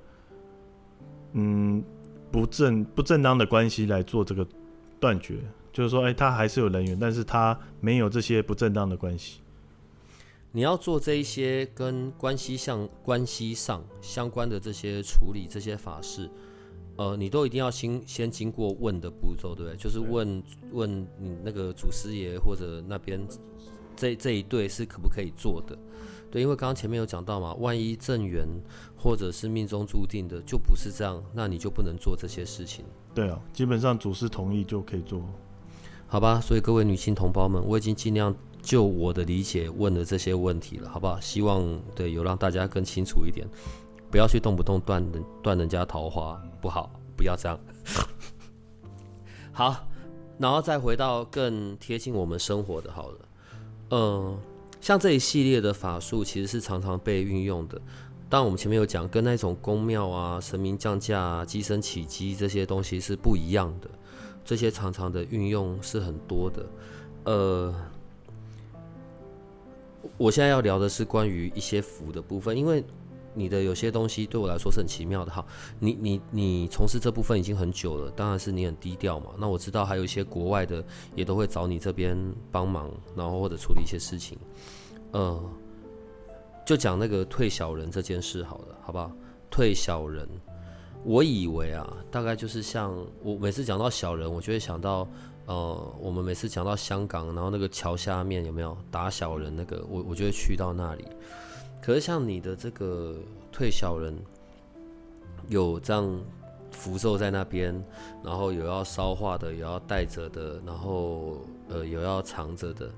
[1.33, 1.83] 嗯
[2.31, 4.47] 不正不正当的关系来做这个
[5.01, 5.39] 断绝，
[5.73, 9.41] 就是说，哎、他还是有人缘，但是他没有这些不正当的关系。
[10.53, 16.31] 你要做这一些跟关系上关系上相关的这些处理这些法事，
[16.97, 19.77] 呃，你都一定要先先经过问的步骤，对不对？
[19.77, 23.21] 就是问问你那个祖师爷或者那边
[23.97, 25.77] 这这一对是可不可以做的？
[26.31, 28.47] 对，因为刚刚前面有讲到嘛，万一正缘
[28.97, 32.85] 或者是命中注定的就不是这样，那你就不能做这些事情。
[33.15, 35.23] 对啊，基本上主事同意就可以做。
[36.07, 41.21] 好吧，所以各位女性同胞们，我已经尽量就我的理解问了这些问题了，好不好？
[41.21, 43.47] 希望对有让大家更清楚一点，
[44.11, 47.59] 不要去动不动断人断人家桃花，不好，不要这样。
[49.53, 49.87] 好，
[50.39, 53.24] 然后再回到更贴近我们生活的，好了，
[53.91, 54.39] 呃、
[54.81, 57.81] 像这一系列的法术其实是常常被运用的。
[58.29, 63.89] 但，我们前面有讲，跟那种宫庙啊、神明降价啊、机身起机这些东西是不一样的。
[64.45, 66.67] 这些常常的运用是很多的。
[67.25, 67.75] 呃，
[70.17, 72.83] 我现在要聊的是关于一些符的部分，因为
[73.35, 75.45] 你的有些东西对我来说是很奇妙的哈。
[75.79, 79.33] 你你你从事这部分已经很久了，当然是你很低调嘛。
[79.39, 80.83] 那我知道还有一些国外的
[81.15, 82.17] 也都会找你这边
[82.51, 84.39] 帮忙，然后或者处理一些事情。
[85.13, 85.43] 呃，
[86.65, 89.11] 就讲那个退小人这件事好了，好不好？
[89.51, 90.27] 退小人。
[91.05, 95.07] 我以为啊，大概就是像我每次讲到小人，我就会想到，
[95.45, 101.05] 呃，我们每次讲到香港，然后那个桥下面有没有打小人那个，我我就会去到那里。
[101.85, 103.15] 可是像你的这个
[103.53, 104.17] 退小人，
[105.49, 106.19] 有这样
[106.71, 107.79] 符咒在那边，
[108.23, 112.91] 然后有要烧化的，有要带着的，然后呃有要藏着的，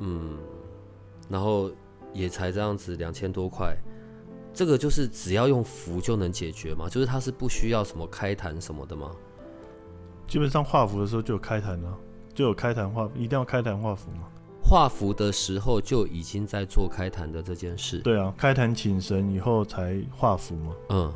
[0.00, 0.36] 嗯，
[1.28, 1.70] 然后
[2.12, 3.72] 也才这样子两千多块。
[4.52, 6.88] 这个就是只要用符就能解决吗？
[6.88, 9.12] 就是它是不需要什么开坛什么的吗？
[10.26, 11.96] 基本上画符的时候就有开坛了，
[12.34, 14.28] 就有开坛画，一定要开坛画符吗。
[14.64, 17.98] 画符的时候就已经在做开坛的这件事。
[17.98, 20.72] 对啊，开坛请神以后才画符嘛。
[20.88, 21.12] 嗯，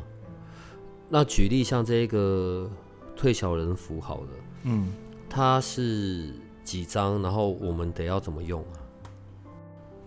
[1.09, 2.69] 那举例像这个
[3.15, 4.27] 退小人符好了，
[4.63, 4.93] 嗯，
[5.29, 6.33] 它是
[6.63, 7.21] 几张？
[7.21, 8.77] 然后我们得要怎么用啊？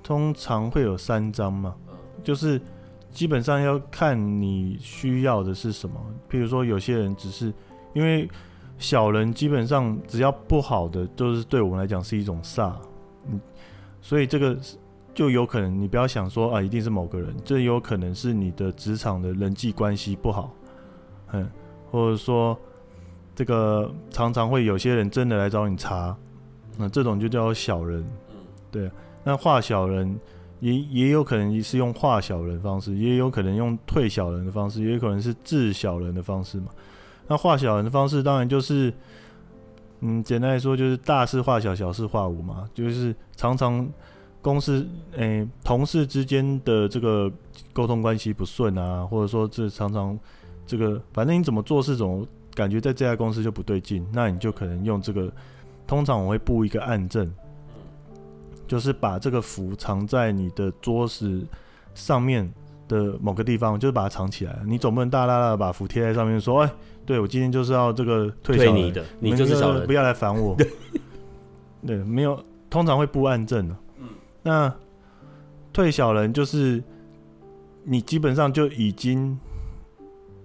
[0.02, 1.74] 通常会有三张嘛，
[2.22, 2.60] 就是
[3.10, 5.98] 基本上要看你需要的是什么。
[6.30, 7.52] 譬如说，有些人只是
[7.94, 8.28] 因为
[8.78, 12.89] 小人基本上只要不好的，都是对我们来讲是一种煞，嗯，
[14.00, 14.56] 所以这个
[15.14, 20.52] 就有可能你不要想说啊，一定是某个人，这有可能是你的职场的人际关系不好，
[21.32, 21.48] 嗯，
[21.90, 22.58] 或者说
[23.34, 26.16] 这个常常会有些人真的来找你查，
[26.76, 28.04] 那这种就叫小人，
[28.70, 28.90] 对。
[29.22, 30.18] 那画小人
[30.60, 36.68] 也也有可能是用画小人的方式，也有可能用退小人的方式，也有可能是治小人的方式嘛。
[37.28, 38.90] 那画小人的方式当然就是，
[40.00, 43.88] 嗯，简单来说就是大事化小，小事化无嘛，就是常常
[44.42, 44.86] 公司
[45.16, 47.30] 诶、同事之间的这个
[47.72, 50.18] 沟通关系不顺啊，或者说这常常
[50.66, 55.32] 这个反正你怎么做事总感觉在这家公司就不对劲，那你就可能用这个，
[55.86, 57.32] 通常我会布一个暗阵。
[58.66, 61.44] 就是把这个符藏在你的桌子
[61.92, 62.48] 上面
[62.90, 64.58] 的某个地方，就是把它藏起来。
[64.66, 66.70] 你总不能大大大把符贴在上面说，哎，
[67.06, 69.92] 对我今天就是要这个退小人，你的，你们就是小人不。
[69.92, 70.56] 要来烦我。
[71.86, 73.76] 对，没有，通常会布暗阵的。
[74.42, 74.74] 那
[75.72, 76.82] 退小人就是
[77.84, 79.38] 你基本上就已经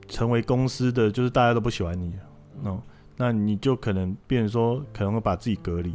[0.07, 2.81] 成为公司的，就是大家都不喜欢你了哦，
[3.17, 5.93] 那你就可能变成说，可能会把自己隔离，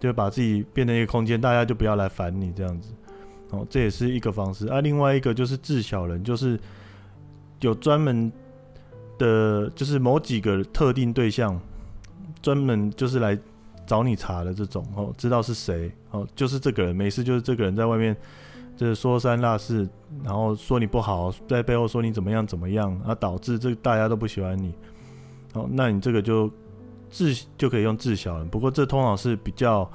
[0.00, 2.92] 就把自己变成一个空间，大家就不要来烦你这样子。
[3.50, 4.66] 哦，这也是一个方式。
[4.68, 6.58] 啊，另外一个就是治小人，就是
[7.60, 8.30] 有专门
[9.18, 11.58] 的，就是某几个特定对象，
[12.42, 13.38] 专门就是来
[13.86, 18.14] 找你查的这种哦，知道是谁哦，就是这个人，没事就是这个人在外面
[18.76, 19.88] 就是说三落四，
[20.22, 24.74] 然后说你不好，在背后说你怎么样怎么样，啊，导致这大家都不喜欢你，
[25.54, 26.50] 哦，那你这个就
[27.10, 29.90] 治就可以用治小人，不过这通常是比较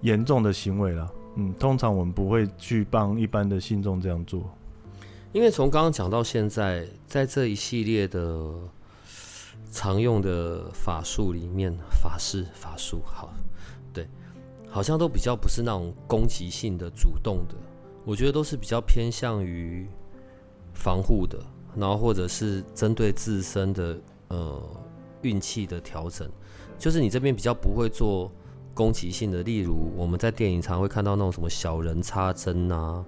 [0.00, 1.06] 严重的行为了，
[1.40, 4.44] 嗯，通常我们不会去帮一般的信众这样做，
[5.32, 8.44] 因为从刚刚讲到现在，在这一系列的
[9.72, 13.32] 常用的法术里面，法式法术，好，
[13.90, 14.06] 对，
[14.68, 17.54] 好像都比较不是那种攻击性的、主动的，
[18.04, 19.88] 我觉得都是比较偏向于
[20.74, 21.38] 防护的，
[21.74, 23.98] 然后或者是针对自身的
[24.28, 24.62] 呃
[25.22, 26.28] 运气的调整，
[26.78, 28.30] 就是你这边比较不会做
[28.74, 33.04] 攻击性的，例如我们在电影常会看到那种什么小人插针啊，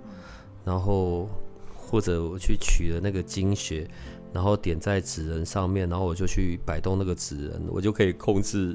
[0.65, 1.29] 然后。
[1.75, 3.87] 或者我去取了那个经血，
[4.33, 8.75] 然后点在纸人上面，然后我就去摆动那个纸人，我就可以控制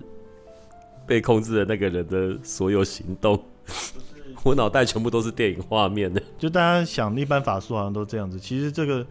[1.07, 3.43] 被控制的那个人的所有行动。
[4.43, 6.21] 我脑袋全部都是电影画面的。
[6.37, 8.39] 就大家想，一般法术好像都这样子。
[8.39, 9.03] 其实这个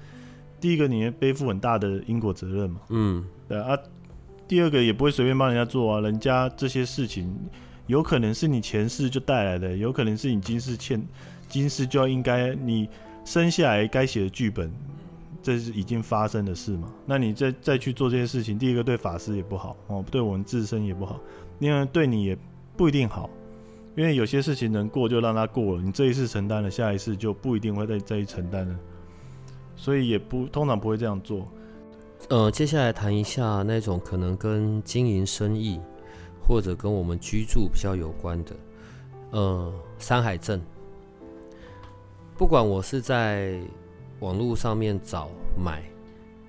[0.60, 3.76] 第一个，你背负很大的因果责任嘛，嗯，对啊。
[4.46, 7.36] 第二个也不会随便帮人家做啊，人家这些事情
[7.87, 11.01] 有可能是你前世就带来的，有可能是你今世欠，
[11.49, 12.88] 今世就要应该你
[13.25, 14.72] 生下来该写的剧本，
[15.42, 16.92] 这是已经发生的事嘛？
[17.07, 21.20] 那你再再去做这些事情，第一个对法师也不好哦，对我们自身也不好，
[21.61, 22.37] 另外对你也
[22.77, 23.31] 不一定好，
[23.96, 28.77] 因为有些事情能过就让它过了，你这一次承担了，下一次就不一定会再再去承担了，
[29.77, 31.46] 所以也不通常不会这样做。
[32.31, 35.79] 呃，接下来谈一下那种可能跟经营生意
[36.46, 38.56] 或者跟我们居住比较有关的，
[39.32, 40.61] 呃，山海镇。
[42.37, 43.59] 不管我是在
[44.20, 45.82] 网络上面找买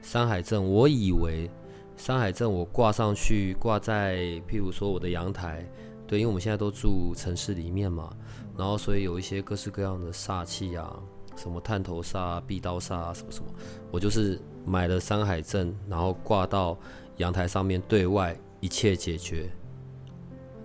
[0.01, 1.49] 山海镇，我以为
[1.95, 5.65] 山海镇我挂上去，挂在譬如说我的阳台，
[6.05, 8.15] 对，因为我们现在都住城市里面嘛，
[8.57, 10.99] 然后所以有一些各式各样的煞气啊，
[11.35, 13.49] 什么探头煞、啊、壁刀煞啊，什么什么，
[13.91, 16.77] 我就是买了山海镇，然后挂到
[17.17, 19.49] 阳台上面，对外一切解决。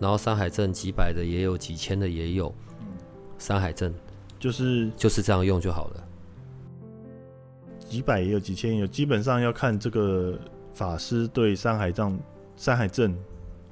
[0.03, 2.53] 然后山海镇几百的也有，几千的也有，
[3.39, 3.95] 山海镇。
[4.41, 6.09] 就是就是这样用就好了。
[7.79, 10.37] 几百也有，几千也有，基本上要看这个
[10.75, 12.19] 法师对山海藏、
[12.57, 13.17] 山海镇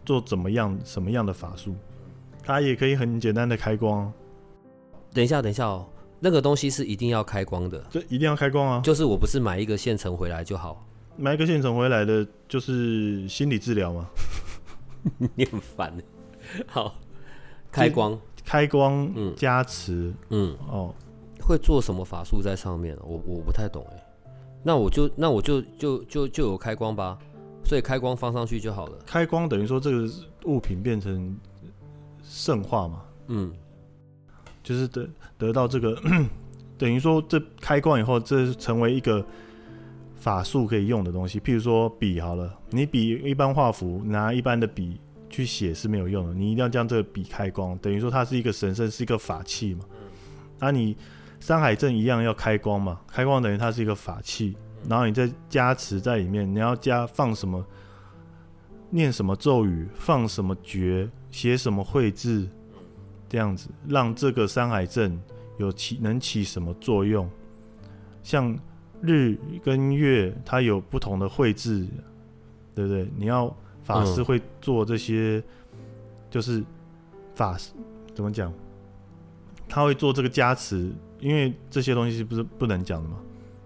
[0.04, 1.74] 做怎么样、什么样的法术。
[2.44, 4.12] 他也可以很简单的开光。
[5.12, 5.88] 等一下，等一下哦，
[6.20, 8.80] 那个东西是一定要开光的，这一定要开光啊！
[8.84, 14.08] 就是我不是买一个现成回来就好，买一个现成回来的，就是心理治疗嘛。
[15.34, 15.92] 你很烦。
[16.68, 16.94] 好，
[17.70, 18.18] 开光。
[18.42, 20.92] 开光，嗯，加持，嗯，哦，
[21.40, 22.96] 会做什么法术在上面？
[23.02, 24.06] 我我不太懂哎。
[24.64, 27.16] 那我就那我就就就就有开光吧，
[27.64, 28.98] 所以开光放上去就好了。
[29.06, 30.08] 开光等于说这个
[30.46, 31.36] 物品变成
[32.24, 33.52] 圣化嘛，嗯，
[34.64, 35.08] 就是得
[35.38, 35.96] 得到这个，
[36.76, 39.24] 等于说这开光以后，这成为一个
[40.16, 41.38] 法术可以用的东西。
[41.38, 44.98] 譬如说笔好了，你笔一般画符拿一般的笔。
[45.30, 49.84] 去写是没有用的，你一定要将这个笔开光，等于说它是一个神圣，是一个法器嘛。
[50.58, 50.96] 那你
[51.38, 53.00] 山海镇一样要开光嘛？
[53.06, 54.56] 开光等于它是一个法器，
[54.88, 57.64] 然后你再加持在里面，你要加放什么，
[58.90, 62.48] 念什么咒语，放什么诀，写什么绘制，
[63.28, 65.16] 这样子让这个山海镇
[65.58, 67.30] 有起能起什么作用？
[68.22, 68.58] 像
[69.00, 71.86] 日跟月，它有不同的绘制，
[72.74, 73.08] 对不对？
[73.16, 73.56] 你要。
[73.82, 75.42] 法师会做这些，
[76.30, 76.62] 就是
[77.34, 77.72] 法师
[78.14, 78.52] 怎么讲？
[79.68, 83.16] 他会做这个加持，因为这些东西是不是不能讲的嘛？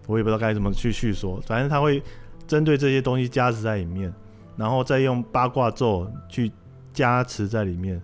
[0.07, 1.41] 我也不知道该怎么去叙说。
[1.47, 2.03] 反正他会
[2.47, 4.13] 针对这些东西加持在里面，
[4.57, 6.51] 然后再用八卦咒去
[6.93, 8.01] 加持在里面，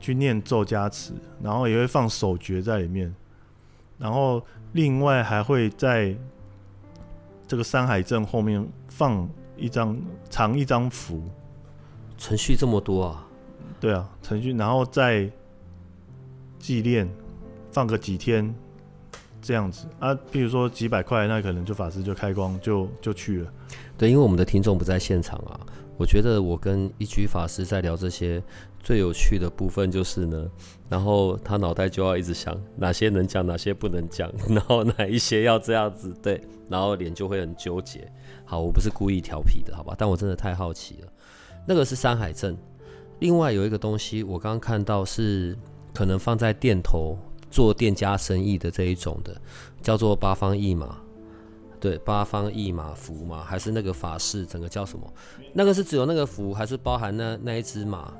[0.00, 1.12] 去念咒加持，
[1.42, 3.14] 然后也会放手诀在里面，
[3.98, 6.16] 然后另外还会在
[7.46, 9.28] 这个山海镇后面放。
[9.56, 9.96] 一张
[10.28, 11.22] 藏一张符，
[12.18, 13.26] 程序这么多啊？
[13.80, 15.30] 对啊，程序，然后再
[16.58, 17.08] 祭炼，
[17.70, 18.54] 放个几天
[19.42, 20.14] 这样子啊。
[20.30, 23.52] 比如说几百块，那可能就法师就开光就就去了。
[23.98, 25.60] 对，因为我们的听众不在现场啊，
[25.98, 28.42] 我觉得我跟一居法师在聊这些
[28.86, 30.48] 最有趣的部分就是呢，
[30.88, 38.08] 然后他脑袋就要一直想哪些能讲，哪些不能讲， 然后哪一些要这样子，对，然后脸就会很纠结。
[38.44, 39.96] 好，我不是故意调皮的，好吧？
[39.98, 41.08] 但我真的太好奇了。
[41.66, 42.56] 那个是山海镇，
[43.18, 45.58] 另外有一个东西，我刚刚看到是
[45.92, 47.18] 可能放在店头
[47.50, 49.36] 做店家生意的这一种的，
[49.82, 50.96] 叫做八方驿马。
[51.80, 55.12] 对，八方驿马符嘛，还是那个法式，整个叫什么？
[55.52, 58.14] 那个是只有那个符，还是包含那那一只马？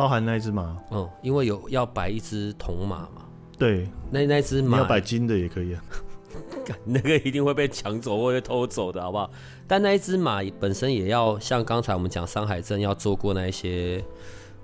[0.00, 0.74] 包含那一只马。
[0.90, 3.26] 嗯，因为有要摆一只铜马嘛。
[3.58, 5.84] 对，那那只马要摆金的也可以啊。
[6.84, 9.30] 那个一定会被抢走或者偷走的，好不好？
[9.66, 14.02] 但那一只马本身也要像刚才我们讲山海镇要做过那一些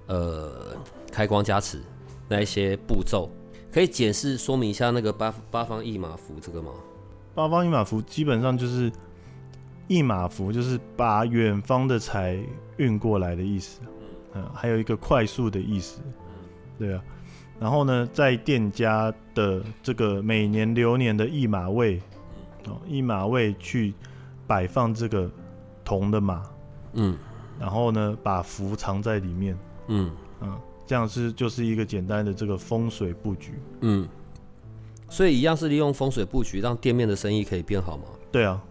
[0.07, 0.75] 呃
[1.13, 1.83] 开光加持
[2.29, 3.29] 那一些步骤，
[3.71, 6.71] 可以解释说明一下那个八八方一马符这个吗？
[7.35, 8.91] 八方一马符基本上就是
[9.87, 12.39] 一马符，就是把远方的财
[12.79, 13.81] 运过来的意思，
[14.37, 16.01] 嗯，还有一个快速的意思，
[16.79, 17.03] 对啊。
[17.59, 22.03] 然后呢，在店家的这个每年流年的驿马位，
[22.67, 23.95] 哦，驿马位去
[24.47, 25.31] 摆放这个
[25.83, 26.43] 铜的马，
[26.93, 27.17] 嗯，
[27.59, 29.59] 然后呢，把符藏在里面，
[29.89, 30.11] 嗯
[30.43, 34.07] 嗯，这样是就是一个简单的这个风水布局，嗯，
[35.09, 38.05] 所以一样是利用风水布局，让店面的生意可以变好吗？
[38.31, 38.63] 对啊。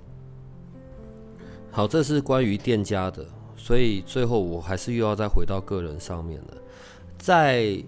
[1.71, 3.25] 好，这是关于店家的，
[3.65, 6.57] 所以最后我还是又要再回到个人上面了，
[7.17, 7.83] 在。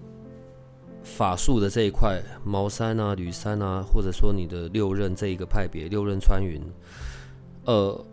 [1.18, 6.62] 法术的这一块，茅山啊、吕山啊，或者说你的六刃这一个派别，六刃穿云，
[7.64, 8.06] 呃，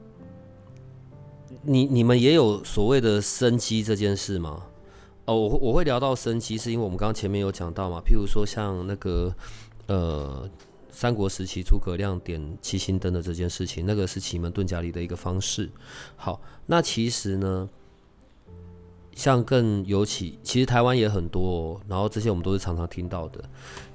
[1.62, 4.62] 你你们也有所谓的生机这件事吗？
[5.24, 9.34] 哦，我我会聊到生机，是因为我们刚刚前面有讲到嘛，譬如说像那个
[9.88, 10.48] 呃
[10.94, 15.68] 三国时期诸葛亮点七星灯的这件事情，那个是奇门遁甲里的一个方式。
[16.14, 17.68] 好，那其实呢？
[19.16, 23.44] 像更尤其，其实台湾也很多，哦然后这些我们都是常常听到的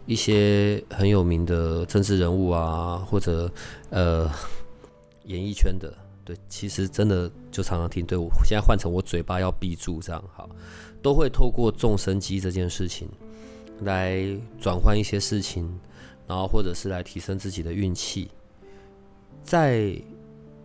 [0.06, 3.52] 一些很有名的政治人物啊，或者
[3.90, 4.32] 呃
[5.26, 5.94] 演艺圈的，
[6.24, 8.06] 对，其实真的就常常听。
[8.06, 10.50] 对我现在换成我嘴巴要闭住这样好，
[11.02, 13.10] 都会透过众生机这件事情
[13.82, 14.24] 来
[14.58, 15.70] 转换一些事情，
[16.30, 18.30] 然后或者是来提升自己的运气。
[19.42, 20.00] 在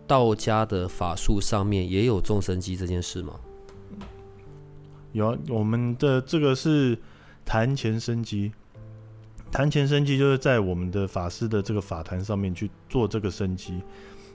[0.05, 3.33] 道家的法术上面也有众生机这件事吗？
[5.11, 6.95] 有啊，我们的这个是
[7.43, 8.51] 坛前升级，
[9.51, 13.81] 坛前升级就是在我们的法师的这个法坛上面去做这个升级，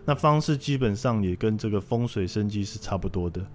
[0.04, 3.46] 那方式基本上也跟这个风水升级是差不多的。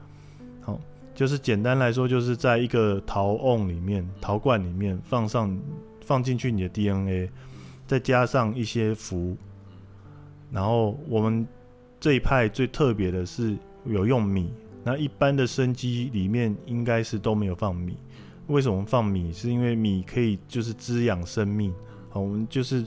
[0.62, 0.80] 好，
[1.14, 5.60] 就是简单来说，就是在一个陶瓮里面、陶罐里面放上
[6.00, 7.30] 放进去你的 DNA，
[7.88, 9.36] 再加上一些符，
[10.52, 11.48] 然后我们
[12.00, 13.56] 这一派最特别的是
[13.86, 14.52] 有用米。
[14.84, 17.98] 那一般的生机里面应该是都没有放米，
[18.48, 19.34] 为什么放米？
[19.34, 21.74] 是因为米可以就是滋养生命。
[22.10, 22.86] 好，我们就是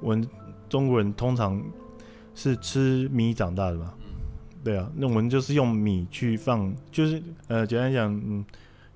[0.00, 0.28] 我们
[0.68, 1.62] 中国人通常
[2.34, 3.94] 是吃米长大的嘛，
[4.64, 8.44] 对啊，那我们就是用米去放，就是呃简单讲，嗯，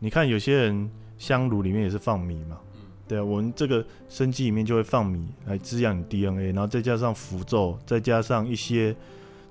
[0.01, 2.59] 你看有些人香炉里面也是放米嘛，
[3.07, 8.95] 对啊，我们这个生机里面就会放米来滋养你 DNA，然后再加上符咒，再加上一些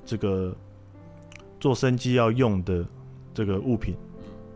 [0.06, 0.56] 这个。
[1.60, 2.86] 做生机要用的
[3.34, 3.96] 这个物品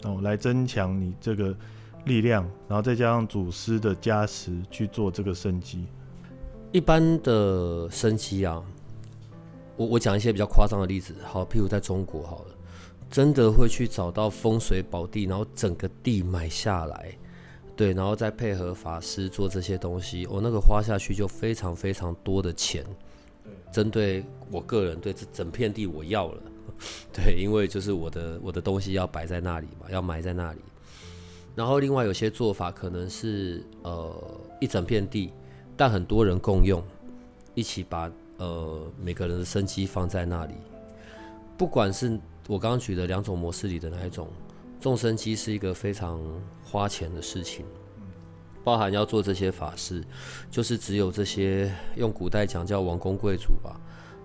[0.03, 1.55] 哦，来增强你这个
[2.03, 5.85] 力量，然后再加上祖师的加持去做这个生机。
[6.73, 8.61] 一般的生机啊，
[9.77, 12.55] 我我讲一些比较夸张的例子，好，譬如在中国好了，
[13.09, 17.17] 真的会去找到风水宝地，然后整个地买下来，
[17.77, 22.83] 对，然后再配合法师做这些东西，我那个花下去就非常非常多的钱。
[23.71, 26.41] 针对我个人，对这整片地我要了。
[27.13, 30.59] 对，因为就是我的我的东西要摆在那里嘛，要埋在那里。
[31.55, 35.31] 然后另外有些做法可能是呃一整片地，
[35.75, 36.83] 但很多人共用，
[37.53, 40.55] 一起把呃每个人的生机放在那里。
[41.57, 44.27] 不管是我刚刚举的两种模式里的哪一种，
[44.79, 46.21] 众生机是一个非常
[46.63, 47.65] 花钱的事情，
[48.63, 50.03] 包含要做这些法事，
[50.49, 53.79] 就是只有这些用古代讲叫王公贵族吧。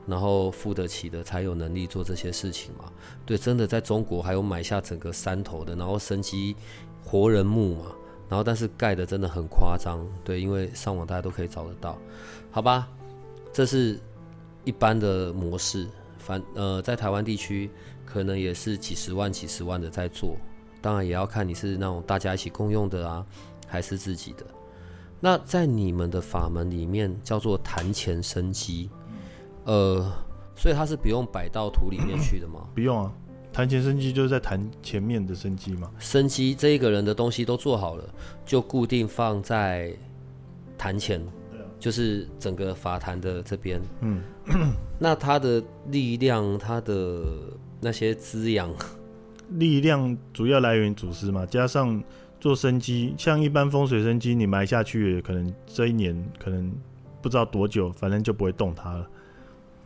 [0.04, 2.90] 然后付得起的才有能力做这些事情嘛？
[3.24, 6.56] 对，真的在中国还有买下整个山头的，然后生机
[7.04, 7.86] 活人墓嘛，
[8.28, 11.96] 然后但是盖的真的很夸张，对，因为上网大家都可以找得到，
[12.50, 12.88] 好吧？
[13.52, 13.96] 这是
[14.64, 15.86] 一般的模式，
[16.18, 17.70] 反呃在台湾地区
[18.12, 20.36] 可能也是几十万、几十万的在做，
[20.82, 23.24] 当然也要看你是那种大家一起共用的啊，
[23.66, 24.44] 还是自己的。
[25.18, 28.90] 那在你们的法门里面叫做坛前生机，
[29.64, 30.12] 呃，
[30.54, 32.68] 所以它是不用摆到土里面去的吗？
[32.74, 33.10] 不用啊，
[33.50, 35.90] 坛前生机就是在坛前面的生机嘛。
[35.98, 38.04] 生机这一个人的东西都做好了，
[38.44, 39.96] 就固定放在
[40.76, 41.24] 坛前，
[41.78, 43.80] 就是整个法坛的这边。
[44.00, 44.22] 嗯，
[45.00, 47.24] 那它的力量，它的
[47.84, 48.72] 那些滋养，
[49.50, 52.00] 力量主要来源于祖师嘛，加上
[52.40, 56.72] 做生机，像一般风水生机，你埋下去，可能这一年可能
[57.20, 59.10] 不知道多久，反正就不会动它了。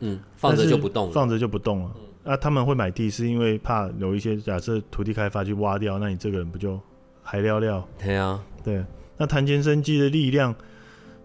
[0.01, 1.11] 嗯，放着就不动了。
[1.11, 1.91] 放着就不动了。
[2.23, 6.79] 啊，他们会买地是因为怕有一些假设土地开发去挖掉，那你这个人不就
[7.23, 7.83] 还撂撂？
[7.97, 8.85] 对啊，对，
[9.17, 10.53] 那坛前生机的力量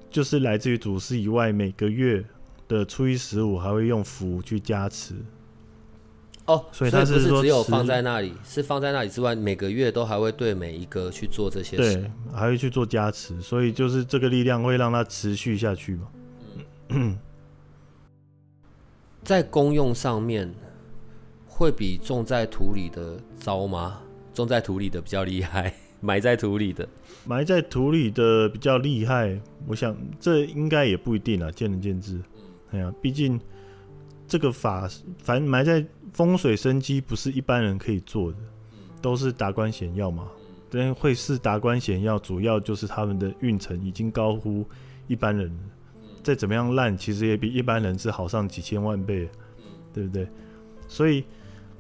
[0.09, 2.25] 就是来自于祖师以外，每个月
[2.67, 5.17] 的初一十五还会用符去加持。
[6.47, 11.95] 哦，所以不是它是说只有放在那里，是放在那里之外，每个月都还会对每一个去做这些事。
[11.95, 16.09] 对，还会去做加持，所以就是这个力量会让它持续下去嘛。
[19.23, 20.53] 在功用上面，
[21.47, 24.01] 会比种在土里的糟吗？
[24.35, 26.89] 种在土里的比较厉害，埋在土里的。
[27.25, 32.21] 埋在土里的比较厉害，我想这应该也不一定啊，见仁见智。
[32.73, 33.39] 哎呀，毕竟
[34.33, 34.89] 这个法，
[35.23, 38.39] 反正埋在风水生机不是一般人可以做的，
[39.03, 40.27] 都是达官显要嘛。
[40.71, 44.65] 但会是达官显要，主要就是他们的运程已经高乎
[45.07, 45.61] 一般人了，
[46.23, 49.29] 再怎么样烂，其实也比一般人是好上几千万倍，
[49.93, 50.27] 对不对？
[50.89, 51.23] 所以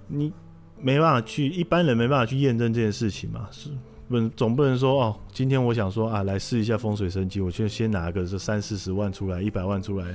[0.06, 0.30] 你
[0.78, 3.70] 没办法去，一般人没办法去验证这件事情嘛，是
[4.08, 10.06] 不总不能说哦，今天我想说啊，来试一下风水生机，我就先拿个这三四十万出来，一百万出来，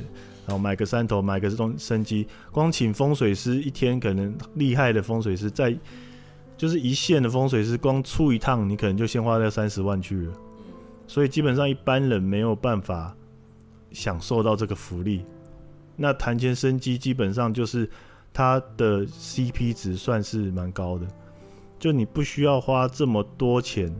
[0.47, 5.77] 然后买个山头，买个这种生机，光请风水师一天可能厉害的风水师在
[6.55, 10.33] 就是一线的风水师，光出一趟你可能就先花掉三十万去了，
[11.05, 13.13] 所以基本上一般人没有办法
[13.91, 15.25] 享受到这个福利。
[15.97, 17.89] 那谈钱生机基本上就是
[18.31, 21.05] 它的 CP 值算是蛮高的，
[21.77, 23.93] 就你不需要花这么多钱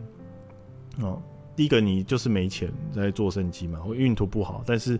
[1.02, 1.20] 哦。
[1.54, 4.98] 第一个你就是没钱在做生机嘛，或运途不好，但是。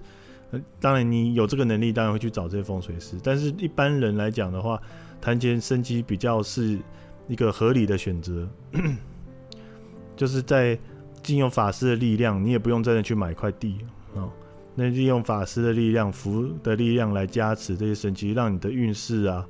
[0.51, 3.17] 呃当然，你有这个能力，当然会去找这些风水师。
[3.23, 4.81] 但是，一般人来讲的话，
[5.21, 6.79] 谈前生机比较是
[7.27, 8.49] 一个合理的选择，
[10.17, 10.79] 就是在
[11.23, 13.77] 借用法师的力量，你也不用真的去买块地
[14.15, 14.31] 哦。
[14.75, 19.47] 那利用法师的力量、符的力量来加持这些神奇，让你的运势啊，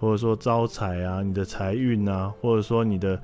[0.00, 3.20] 或者说招财啊、你的财运啊，或者说你的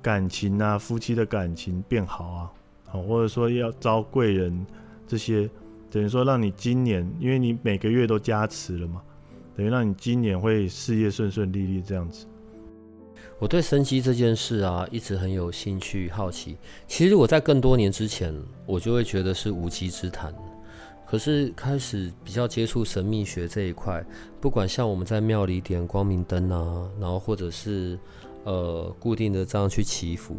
[0.00, 2.50] 感情啊、夫妻的感情变好啊，
[2.86, 4.64] 好，或者说要招贵人
[5.06, 5.50] 这些。
[5.92, 9.02] 等于说让你今年，因为你每个月都加持了嘛，
[9.54, 12.24] 等于让你今年会事业顺顺利利这样子。
[13.38, 16.56] 我对生机这件事啊，一直很有兴趣、好奇。
[16.86, 18.34] 其实我在更多年之前，
[18.64, 20.34] 我就会觉得是无稽之谈。
[21.04, 24.02] 可是开始比较接触神秘学这一块，
[24.40, 27.98] 不管像我们在庙里点光明灯啊，然后或者是
[28.44, 30.36] 呃固定的这样去祈福，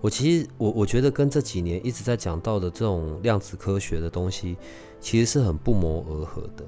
[0.00, 4.56] 我其实我我觉得跟这几年一直在讲到的这种量子科学的东西，
[5.00, 6.64] 其实是很不谋而合的。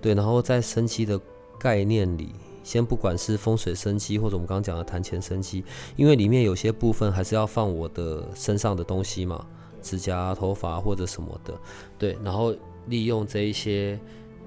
[0.00, 1.20] 对，然后在生机的
[1.58, 2.30] 概念里，
[2.62, 5.64] 先不管是风水生机，或者我们刚刚讲的谈钱生机，
[5.96, 9.44] 因为里面有些部分还是要放我的身上的东西嘛，
[9.82, 11.52] 指甲、头发或者什么的。
[11.98, 12.54] 对，然后
[12.86, 13.98] 利用这一些，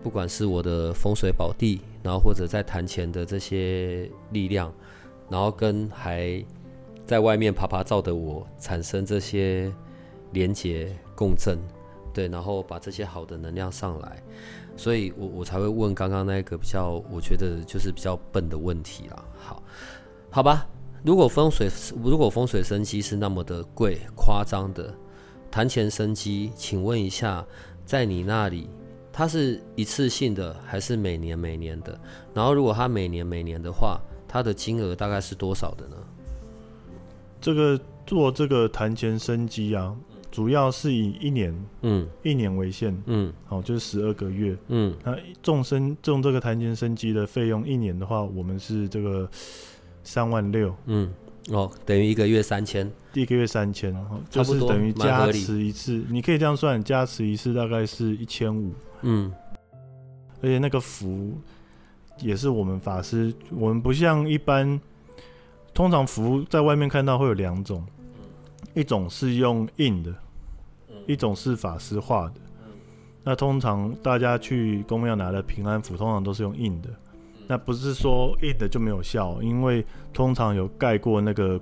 [0.01, 4.73] 不管是我的风水宝地，然后或者在谈钱的这些力量，
[5.29, 6.41] 然后跟还
[7.11, 9.69] 在外面爬爬照的我产生这些
[10.31, 11.59] 连结共振，
[12.13, 14.23] 对，然后把这些好的能量上来，
[14.77, 19.25] 所以我我才会问刚刚那个比较，我觉得就是比较笨的问题啦。
[19.37, 19.61] 好，
[20.29, 20.65] 好吧，
[21.03, 21.69] 如果风水
[22.01, 24.95] 如果风水生机是那么的贵夸张的，
[25.51, 27.45] 谈钱生机，请问一下，
[27.85, 28.69] 在你那里
[29.11, 31.99] 它是一次性的还是每年每年的？
[32.33, 33.99] 然后如果它每年每年的话，
[34.29, 35.97] 它的金额大概是多少的呢？
[37.41, 39.93] 这个做这个谈钱生机啊，
[40.31, 42.07] 主要是以一年嗯。
[42.23, 43.33] 一年为限，嗯。
[43.45, 44.55] 好，就是十二个月。
[44.67, 44.95] 嗯。
[45.03, 49.27] 那众生种这个谈钱生机的费用，一年的话，我们是这个
[50.03, 51.11] 三万六，嗯，
[51.49, 52.89] 哦，等于一个月三千。
[53.11, 58.71] 第一个月三千，哦就是等于加持一次，你可以这样算，加持一次大概是一千五，
[59.01, 59.31] 嗯。
[60.41, 61.33] 而且那个符
[62.19, 64.79] 也是我们法师，我们不像一般，
[65.73, 67.85] 通常符在外面看到会有两种，
[68.73, 70.13] 一种是用印的，
[71.07, 72.35] 一种是法师画的。
[73.23, 76.89] 那通常大家去公庙拿的平安符，通常都是用印的。
[77.47, 81.59] 那不是说印的就没有效，因为通常有盖过那个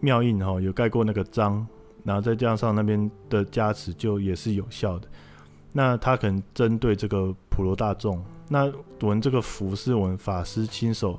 [0.00, 1.66] 庙印哈，有盖过那个章，
[2.04, 5.08] 然后再加上那边的加持，就也是有效的。
[5.72, 8.70] 那他可能针对这个普罗大众，那
[9.00, 11.18] 我们这个符是我们法师亲手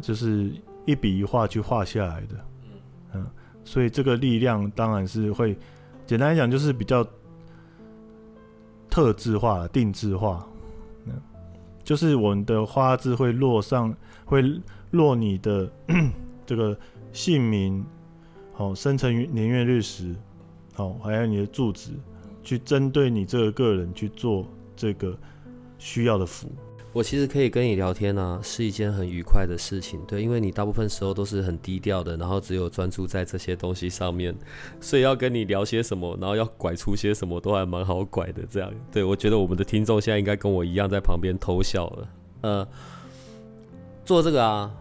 [0.00, 0.52] 就是
[0.86, 2.46] 一笔一画去画下来的，
[3.12, 3.26] 嗯，
[3.64, 5.54] 所以这个力量当然是会，
[6.06, 7.06] 简单来讲就是比较
[8.88, 10.48] 特制化、定制化，
[11.04, 11.12] 嗯，
[11.84, 14.42] 就是我们的花字会落上，会
[14.92, 15.70] 落你的
[16.46, 16.74] 这个
[17.12, 17.84] 姓名，
[18.54, 20.16] 好，生辰年月日时，
[20.72, 21.90] 好，还有你的住址。
[22.46, 25.18] 去针对你这个个人去做这个
[25.78, 26.52] 需要的服务，
[26.96, 30.00] 我其实可以跟你聊天啊，是一件很愉快的事情。
[30.06, 34.34] 对，因为你大部分时候都是很低调的，然后只有专注在这些东西上面，
[34.80, 38.42] 所以要跟你聊些什么，然后要拐出些什么，都还蛮好拐的。
[38.48, 42.08] 这样，对我觉得我们的听众现在应该跟我一样在旁边偷笑了。
[42.40, 42.68] 呃，
[44.02, 44.72] 做这个啊，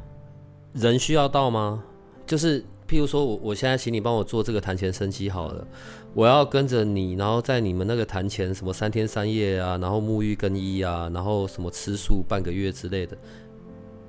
[0.72, 1.84] 人需要到吗？
[2.26, 2.64] 就是。
[2.88, 5.68] 譬如说，我我现在请你帮我做这个坛前升级好了，
[6.14, 13.18] 我要跟着你，然后在你们那个坛前什么三天三夜啊，然后沐浴更衣啊，然后什么吃素半个月之类的，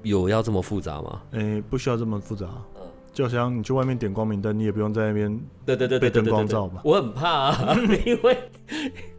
[0.03, 1.23] 有要这么复杂吗？
[1.33, 2.47] 诶，不需要这么复杂。
[2.77, 6.81] 嗯，就像你去外面点光明灯，你也不用在那边对对对被灯光照嘛。
[6.85, 8.37] 我很怕，啊， 因为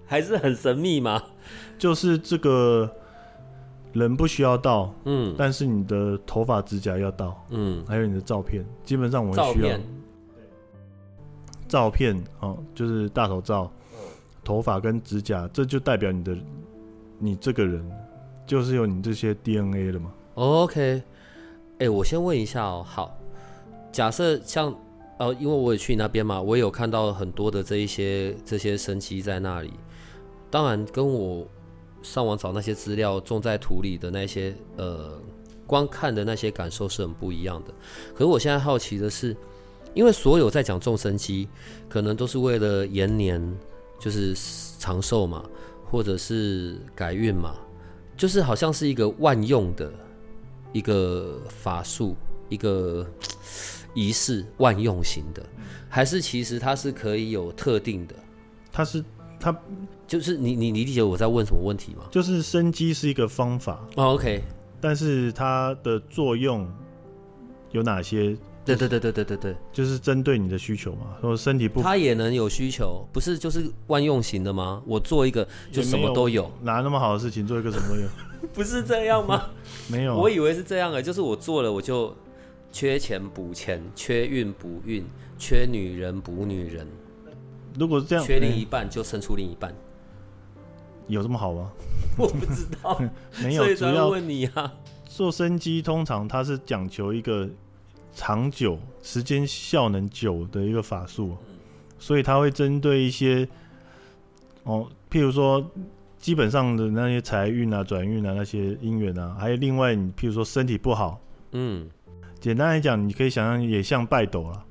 [0.05, 1.24] 还是很神秘嘛。
[1.78, 2.91] 就是这个。
[3.98, 9.78] 人不需要到，嗯，但是你的头发、指甲要到，嗯，还有你的照片，基本上我们需要。
[11.68, 13.72] 照片，哦，就是大头照，
[14.43, 16.38] 头发跟指甲，这就代表你的，
[17.20, 17.84] 你这个人
[18.45, 20.14] 就是有你这些 DNA 了嘛。
[20.36, 21.02] OK，
[21.80, 23.18] 哎，我先问一下哦，好，
[23.91, 24.74] 假设像，
[25.18, 29.74] 呃，因为我也去你那边嘛，我有看到很多的这一些这些神奇在那里，
[30.52, 31.48] 当然跟我。
[32.08, 35.20] 上网找那些资料，种在土里的那些，呃，
[35.66, 37.74] 光看的那些感受是很不一样的。
[38.14, 39.36] 可是我现在好奇的是，
[39.93, 41.49] 因为所有在讲众生机，
[41.89, 43.41] 可能都是为了延年，
[43.99, 44.34] 就是
[44.80, 45.43] 长寿嘛，
[45.84, 47.55] 或者是改运嘛，
[48.16, 49.91] 就是好像是一个万用的
[50.72, 52.16] 一个法术，
[52.47, 53.05] 一个
[53.93, 55.43] 仪式，万用型的，
[55.89, 58.16] 还是其实它是可以有特定的？
[58.72, 59.03] 它是。
[59.40, 59.56] 它
[60.08, 62.04] 就是你你你理解我在问什么问题吗？
[62.12, 64.42] 就是生机是一个方法哦，OK，
[64.82, 66.68] 但是它的作用
[67.72, 68.36] 有哪些？
[68.66, 71.16] 对对对对对对对，就是针对你的需求嘛。
[71.22, 74.84] 说身体不，它也能有需求，不是就是万用型的吗？
[74.86, 78.08] 我做一个就什么都有，哪那么好的事情做一个什么都有？
[78.54, 79.42] 不是这样吗？
[79.90, 82.14] 没有，我以为是这样的，就是我做了我就
[82.70, 85.02] 缺钱补钱，缺运补运，
[85.38, 86.86] 缺女人补女人。
[87.78, 89.74] 如果是这样，缺另一半就生出另一半，
[91.08, 91.72] 有这么好吗？
[92.18, 93.00] 我不知道，
[93.44, 93.76] 没有。
[93.76, 94.74] 主要问你啊，
[95.06, 97.48] 做生机通常它是讲求一个
[98.16, 101.38] 长久、时间效能久的一个法术，
[102.00, 103.48] 所以它会针对一些
[104.64, 105.64] 哦，譬如说
[106.18, 111.22] 基本上的那些财运啊、转运啊、那些姻缘啊，还有另外你譬如说身体不好，
[111.52, 111.88] 嗯，
[112.40, 114.64] 简单来讲，你可以想象也像拜斗了。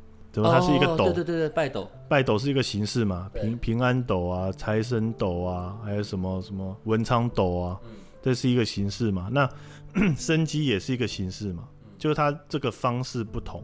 [0.43, 7.81] 它是一个斗，对对对对，拜斗，拜斗是一个形式嘛，平平安斗啊，财神斗啊，还有什么什么文昌斗啊，
[8.23, 9.29] 这是一个形式嘛。
[9.33, 9.49] 那
[10.17, 11.69] 生机也是一个形式嘛，
[11.99, 13.63] 就是它这个方式不同，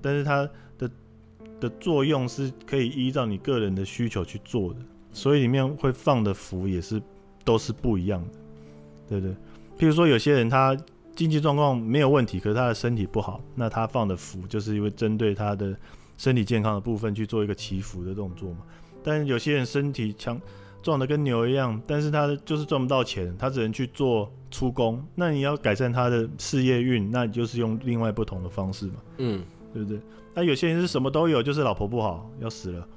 [0.00, 0.48] 但是它
[0.78, 0.90] 的
[1.60, 4.80] 的作用是可以依照你个人的需求去做的，
[5.12, 7.00] 所以里面会放的符也是
[7.44, 8.28] 都是不一样的，
[9.08, 9.34] 对不对？
[9.78, 10.76] 譬如说有些人他。
[11.14, 15.76] 经济状况没有问题，可是他的身体不好，那他放的符就是因为针对他的
[16.16, 18.58] 身体健康的部分去做一个祈福的动作嘛。
[19.02, 20.40] 但是有些人身体强
[20.82, 25.04] 壮的跟牛一样，但是他就是赚不到钱，他只能去做出工。
[25.14, 29.44] 那你要改善他的事业运，那你就是用另外不同的方式嘛，嗯，
[29.74, 30.00] 对不对？
[30.34, 32.88] 那有些人是什么都有，就是老婆不好要死了，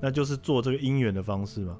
[0.00, 1.76] 那就是做这个姻缘的方式嘛。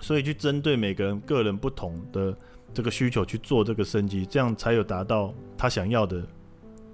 [0.00, 2.34] 所以去针对每个人个人不同的。
[2.74, 6.26] 这个需求去做这个升级，这样才有达到他想要的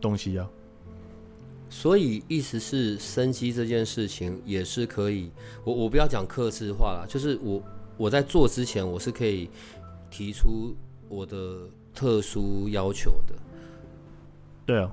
[0.00, 0.46] 东西啊。
[1.70, 5.30] 所以意思是升级这件事情也是可以，
[5.64, 7.62] 我我不要讲克制化了，就是我
[7.96, 9.48] 我在做之前，我是可以
[10.10, 10.74] 提出
[11.08, 11.60] 我的
[11.94, 13.34] 特殊要求的。
[14.66, 14.92] 对啊，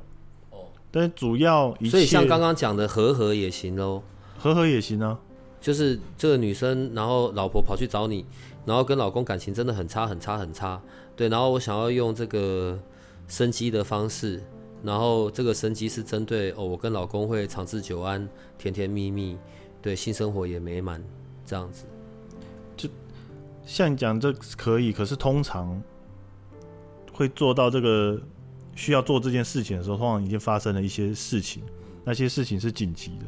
[0.52, 4.02] 哦，但是主要所以像刚刚讲的和和也行喽，
[4.38, 5.20] 和和也行啊，
[5.60, 8.26] 就是这个女生，然后老婆跑去找你。
[8.68, 10.82] 然后跟老公感情真的很差很差很差，
[11.16, 12.78] 对，然后我想要用这个
[13.30, 14.44] 生机的方式，
[14.84, 19.38] 然后这个生机是针对哦，我跟老公会长治久安，甜甜蜜蜜，
[19.82, 21.02] 对，性生活也美满，
[21.46, 21.86] 这样子。
[22.76, 22.90] 就
[23.66, 25.82] 像讲这可以，可是通常
[27.14, 28.22] 会做到这个
[28.76, 31.64] 需要做这件事情的时候，通常已经发生了一些事情，
[32.04, 33.26] 那些事情是紧急的，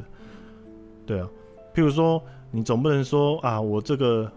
[1.06, 1.26] 对啊。
[1.74, 4.30] 譬如说，你总不能说啊，我这个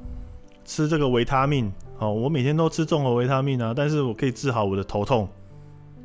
[0.65, 5.27] 吃这个维他命，哦，我每天都吃综合维他命啊，但是我可以治好我的头痛，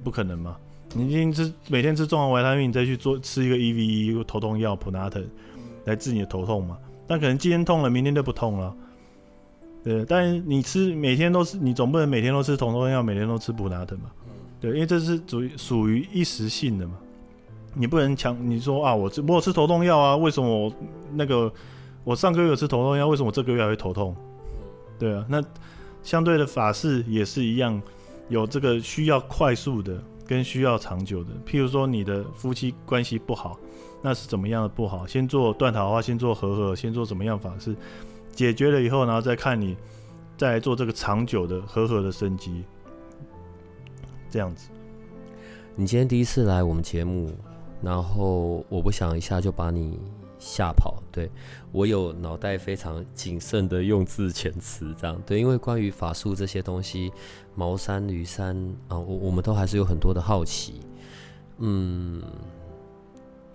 [0.02, 0.56] 不可能嘛？
[0.94, 5.24] 你今天吃每天吃综合维他命，你再去做吃一个 E V E 头痛药普拿疼
[5.84, 6.78] 来治你的头痛嘛？
[7.06, 8.74] 但可能今天痛了，明天就不痛了。
[9.84, 14.10] 对，但是你吃每天都是，你总不能每天都吃头痛药，每天都吃普拿疼嘛？
[14.60, 16.94] 对，因为这是属于属于一时性的嘛。
[17.74, 20.72] 你不能强，你说啊，我吃我吃头痛药啊，为什么
[21.14, 21.52] 那个
[22.02, 24.14] 我上个月有吃头痛药，为什么我这个月还会头痛？
[24.98, 25.42] 对啊，那
[26.02, 27.80] 相对的法事也是一样，
[28.28, 31.30] 有这个需要快速的跟需要长久的。
[31.46, 33.58] 譬如说你的夫妻关系不好，
[34.02, 35.06] 那是怎么样的不好？
[35.06, 37.76] 先做断桃花，先做和合，先做怎么样法事？
[38.32, 39.76] 解决了以后，然后再看你
[40.36, 42.64] 再来做这个长久的和合的升级，
[44.30, 44.68] 这样子。
[45.76, 47.30] 你今天第一次来我们节目。
[47.80, 50.00] 然后我不想一下就把你
[50.38, 51.30] 吓跑，对
[51.72, 57.12] 我有脑袋非常谨慎的用字遣词，这样对，因为关于法术这些东西，
[57.54, 58.56] 茅山、驴山
[58.88, 60.80] 啊，我我们都还是有很多的好奇，
[61.58, 62.22] 嗯，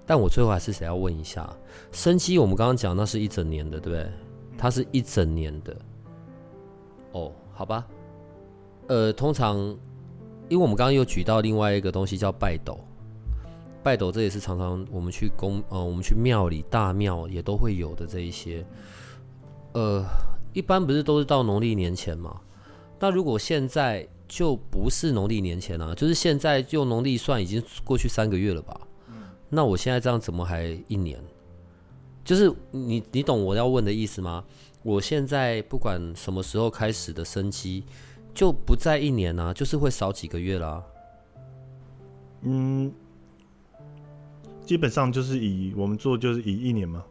[0.06, 1.50] 但我最后还是想要问一下，
[1.92, 4.12] 生机我们刚刚讲那是一整年的，对不对？
[4.58, 5.76] 它是一整年的，
[7.14, 7.88] 哦，好吧，
[8.88, 9.58] 呃，通常
[10.50, 12.78] 因为我们刚刚又举到另外一个东西叫拜斗。
[13.84, 18.66] 拜斗，这也是常常我们去宫呃，我们去庙里大庙也都会有的这一些。
[19.74, 20.06] 呃，
[20.54, 22.40] 一般不是都是到农历年前嘛？
[23.00, 28.80] 那如果现在就不是农历年前了，就是现在用农历算，已经过去三个月了吧？
[29.50, 31.22] 那我现在这样怎么还一年？
[32.24, 34.46] 就是你你懂我要问的意思吗？
[34.82, 37.84] 我现在不管什么时候开始的生机，
[38.34, 40.84] 就不在一年啊，就是会少几个月啦。
[42.44, 42.94] 嗯。
[44.66, 47.04] 基本上就是以我们做就是以一年嘛，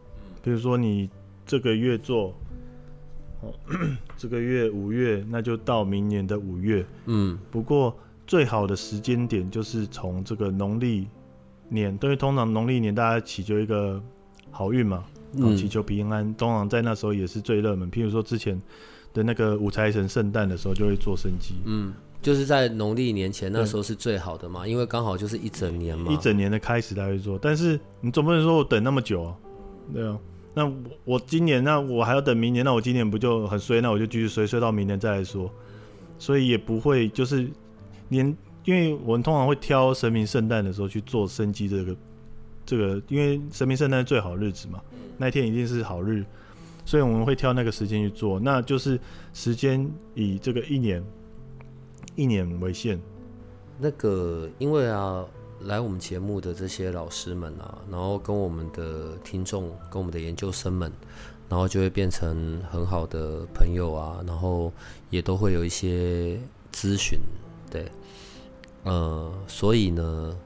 [0.42, 1.08] 比如说你
[1.44, 2.34] 这个月做，
[3.40, 3.52] 哦，
[4.16, 6.84] 这个月五月，那就到明年的五月。
[7.06, 7.94] 嗯，不过
[8.26, 11.06] 最好的时间点就是从这个农历
[11.68, 14.02] 年，因为通常农历年大家祈求一个
[14.50, 17.90] 好运嘛，然后祈求平安，通常在那时候也是最热门。
[17.90, 18.60] 譬如说之前
[19.12, 21.56] 的那个五财神圣诞的时候就会做生机。
[21.64, 21.92] 嗯。
[22.22, 26.12] 就是在农历年前那时候是最好的嘛，因为刚好就是一整年嘛。
[26.12, 29.36] 一整年的开始他会做，但是你总不能说我等那么久啊，
[29.92, 30.16] 对啊。
[30.54, 33.80] 那我我今年那我还要等明年，那我今年不就很衰？
[33.80, 35.50] 那我就继续衰衰到明年再来说。
[36.16, 37.50] 所以也不会就是
[38.08, 41.96] 年，因为我们通常会挑神明圣诞的时候去做生机这个
[42.64, 44.80] 这个，因为神明圣诞最好日子嘛，
[45.18, 46.24] 那天一定是好日，
[46.84, 48.38] 所以我们会挑那个时间去做。
[48.38, 48.96] 那就是
[49.32, 51.02] 时间以这个一年。
[52.14, 53.00] 一年为限。
[53.78, 55.24] 那个，因为啊，
[55.62, 60.92] 来我们节目的这些老师们啊，然后跟我们的听众、跟我们的研究生们，
[61.48, 64.72] 然后就会变成很好的朋友啊，然后
[65.10, 66.38] 也都会有一些
[66.72, 67.18] 咨询，
[67.70, 67.86] 对，
[68.84, 70.36] 呃，所以呢，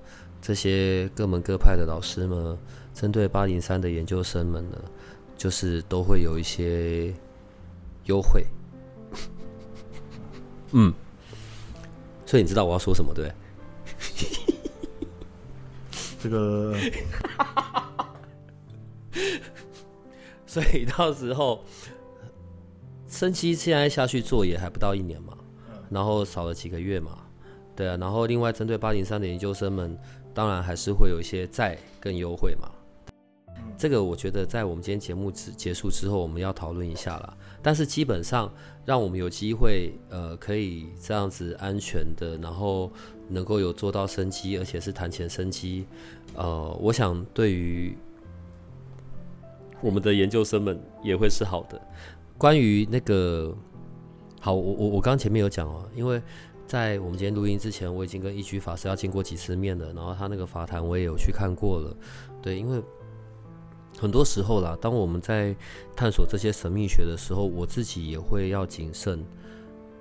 [0.40, 2.56] 这些各门各派的老师们，
[2.94, 4.78] 针对八零三的研究生们呢，
[5.36, 7.12] 就是都会有一些
[8.04, 8.46] 优惠，
[10.72, 10.94] 嗯。
[12.26, 13.32] 所以你知道我要说什么对？
[16.20, 16.74] 这个，
[20.46, 21.62] 所以到时候
[23.08, 25.32] 升期现在下去做也还不到一年嘛，
[25.88, 27.18] 然后少了几个月嘛，
[27.76, 29.96] 对啊，然后另外针对八零三的研究生们，
[30.34, 32.68] 当然还是会有一些再更优惠嘛。
[33.78, 37.36] 这个我觉得在我们今天节目结结束之后，我们要讨论一下了。
[37.66, 38.48] 但是基本上，
[38.84, 42.92] 让我们有机会，呃，可以这样子安全的，然后
[43.28, 45.84] 能够有做到生机，而且是谈钱生机，
[46.36, 47.98] 呃，我想对于
[49.80, 51.76] 我们的研究生们也会是好的。
[52.38, 53.52] 关于那个，
[54.40, 56.22] 好，我我我刚前面有讲哦，因为
[56.68, 61.96] 在我们今天录音之前，我已经跟一居法师要见过几次面了，然后他那个法坛我也有去看过了，
[62.40, 62.80] 对，因为。
[63.98, 65.56] 很多时候啦，当我们在
[65.96, 69.24] 探索这些神秘学的时候，我自己也会要谨慎。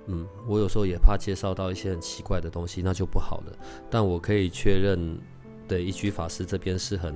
[0.08, 3.52] 嗯，我有时候也怕介绍到一些很奇怪的东西，那就不好了。
[3.90, 5.18] 但我可以确认，
[5.66, 7.12] 对一居法师这边是很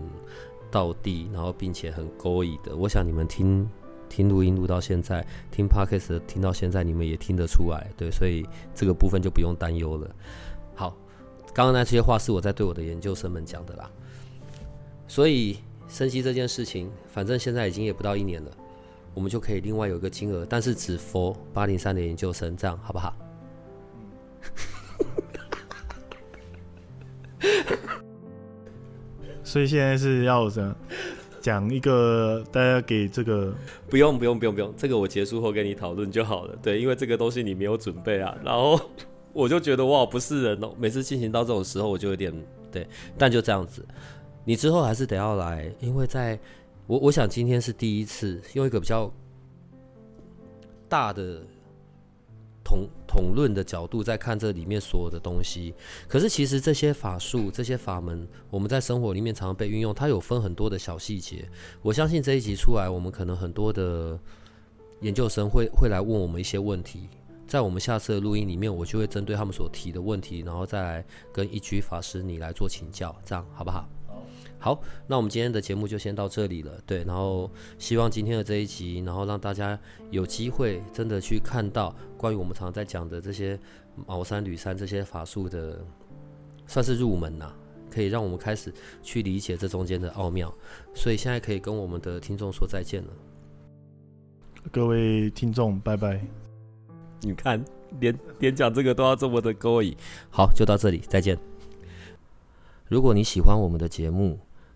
[0.71, 2.75] 道地，然后并且很勾引的。
[2.75, 3.69] 我想你们听
[4.09, 10.11] 听录音录到现在，听 podcast 听到现在，你们也听得出来，对，所以这个部分就不用担忧了。
[10.75, 10.97] 好，
[11.55, 13.89] 刚刚那些话是我在对我的研究生们讲的啦，
[15.07, 15.59] 所以。
[15.91, 18.51] 升息这件事情，反正现在已经也不到一年了，
[19.13, 23.15] 我们就可以另外有一个金额，但是只 for 八零三的研究生，这样好不好？
[29.43, 30.75] 所以现在是要什么？
[31.41, 33.53] 讲一个大家给这个
[33.89, 36.55] 不用不用不用不用，这个我结束后跟你讨论就好了。
[36.63, 38.79] 对，因为这个东西你没有准备啊，然后
[39.33, 42.33] 我就觉得哇不是人哦，每次进行到这种时候我就有点
[42.71, 42.87] 对，
[43.19, 43.85] 但就这样子，
[44.51, 46.37] 你之后还是得要来，因为在
[46.89, 49.09] 我我想今天是第一次用一个比较
[50.89, 51.41] 大的。
[52.65, 55.73] 统统论的角度在看这里面所有的东西，
[56.09, 61.49] 可是其实这些法术、这些法门，我们在生活里面常常被运用，它有分很多的小细节。
[61.81, 64.19] 我相信这一集出来，我们可能很多的
[65.01, 67.09] 研究生会会来问我们一些问题，
[67.47, 73.89] 在我们下次的录音里面，我就会针对他们所提的问题，然后再来跟一居法师你来做请教，这样好不好？
[74.63, 76.73] 好，那我们今天的节目就先到这里了。
[76.85, 79.79] 对，然后希望今天的这一集，然后让大家
[80.11, 83.59] 有机会真的去看到关于我们常常在讲的这些
[84.07, 85.83] 茅山、吕山这些法术的，
[86.67, 87.51] 算是入门呐，
[87.91, 88.71] 可以让我们开始
[89.03, 90.55] 去理解这中间的奥妙。
[90.95, 93.11] 所以现在可以跟我们的听众说再见了。
[94.71, 96.21] 各位听众，拜拜。
[97.23, 97.65] 你看，
[97.99, 99.97] 连连讲这个都要这么的勾引。
[100.31, 101.39] 好，就到这里，再见。
[102.89, 104.39] 如果你喜欢我们的节目，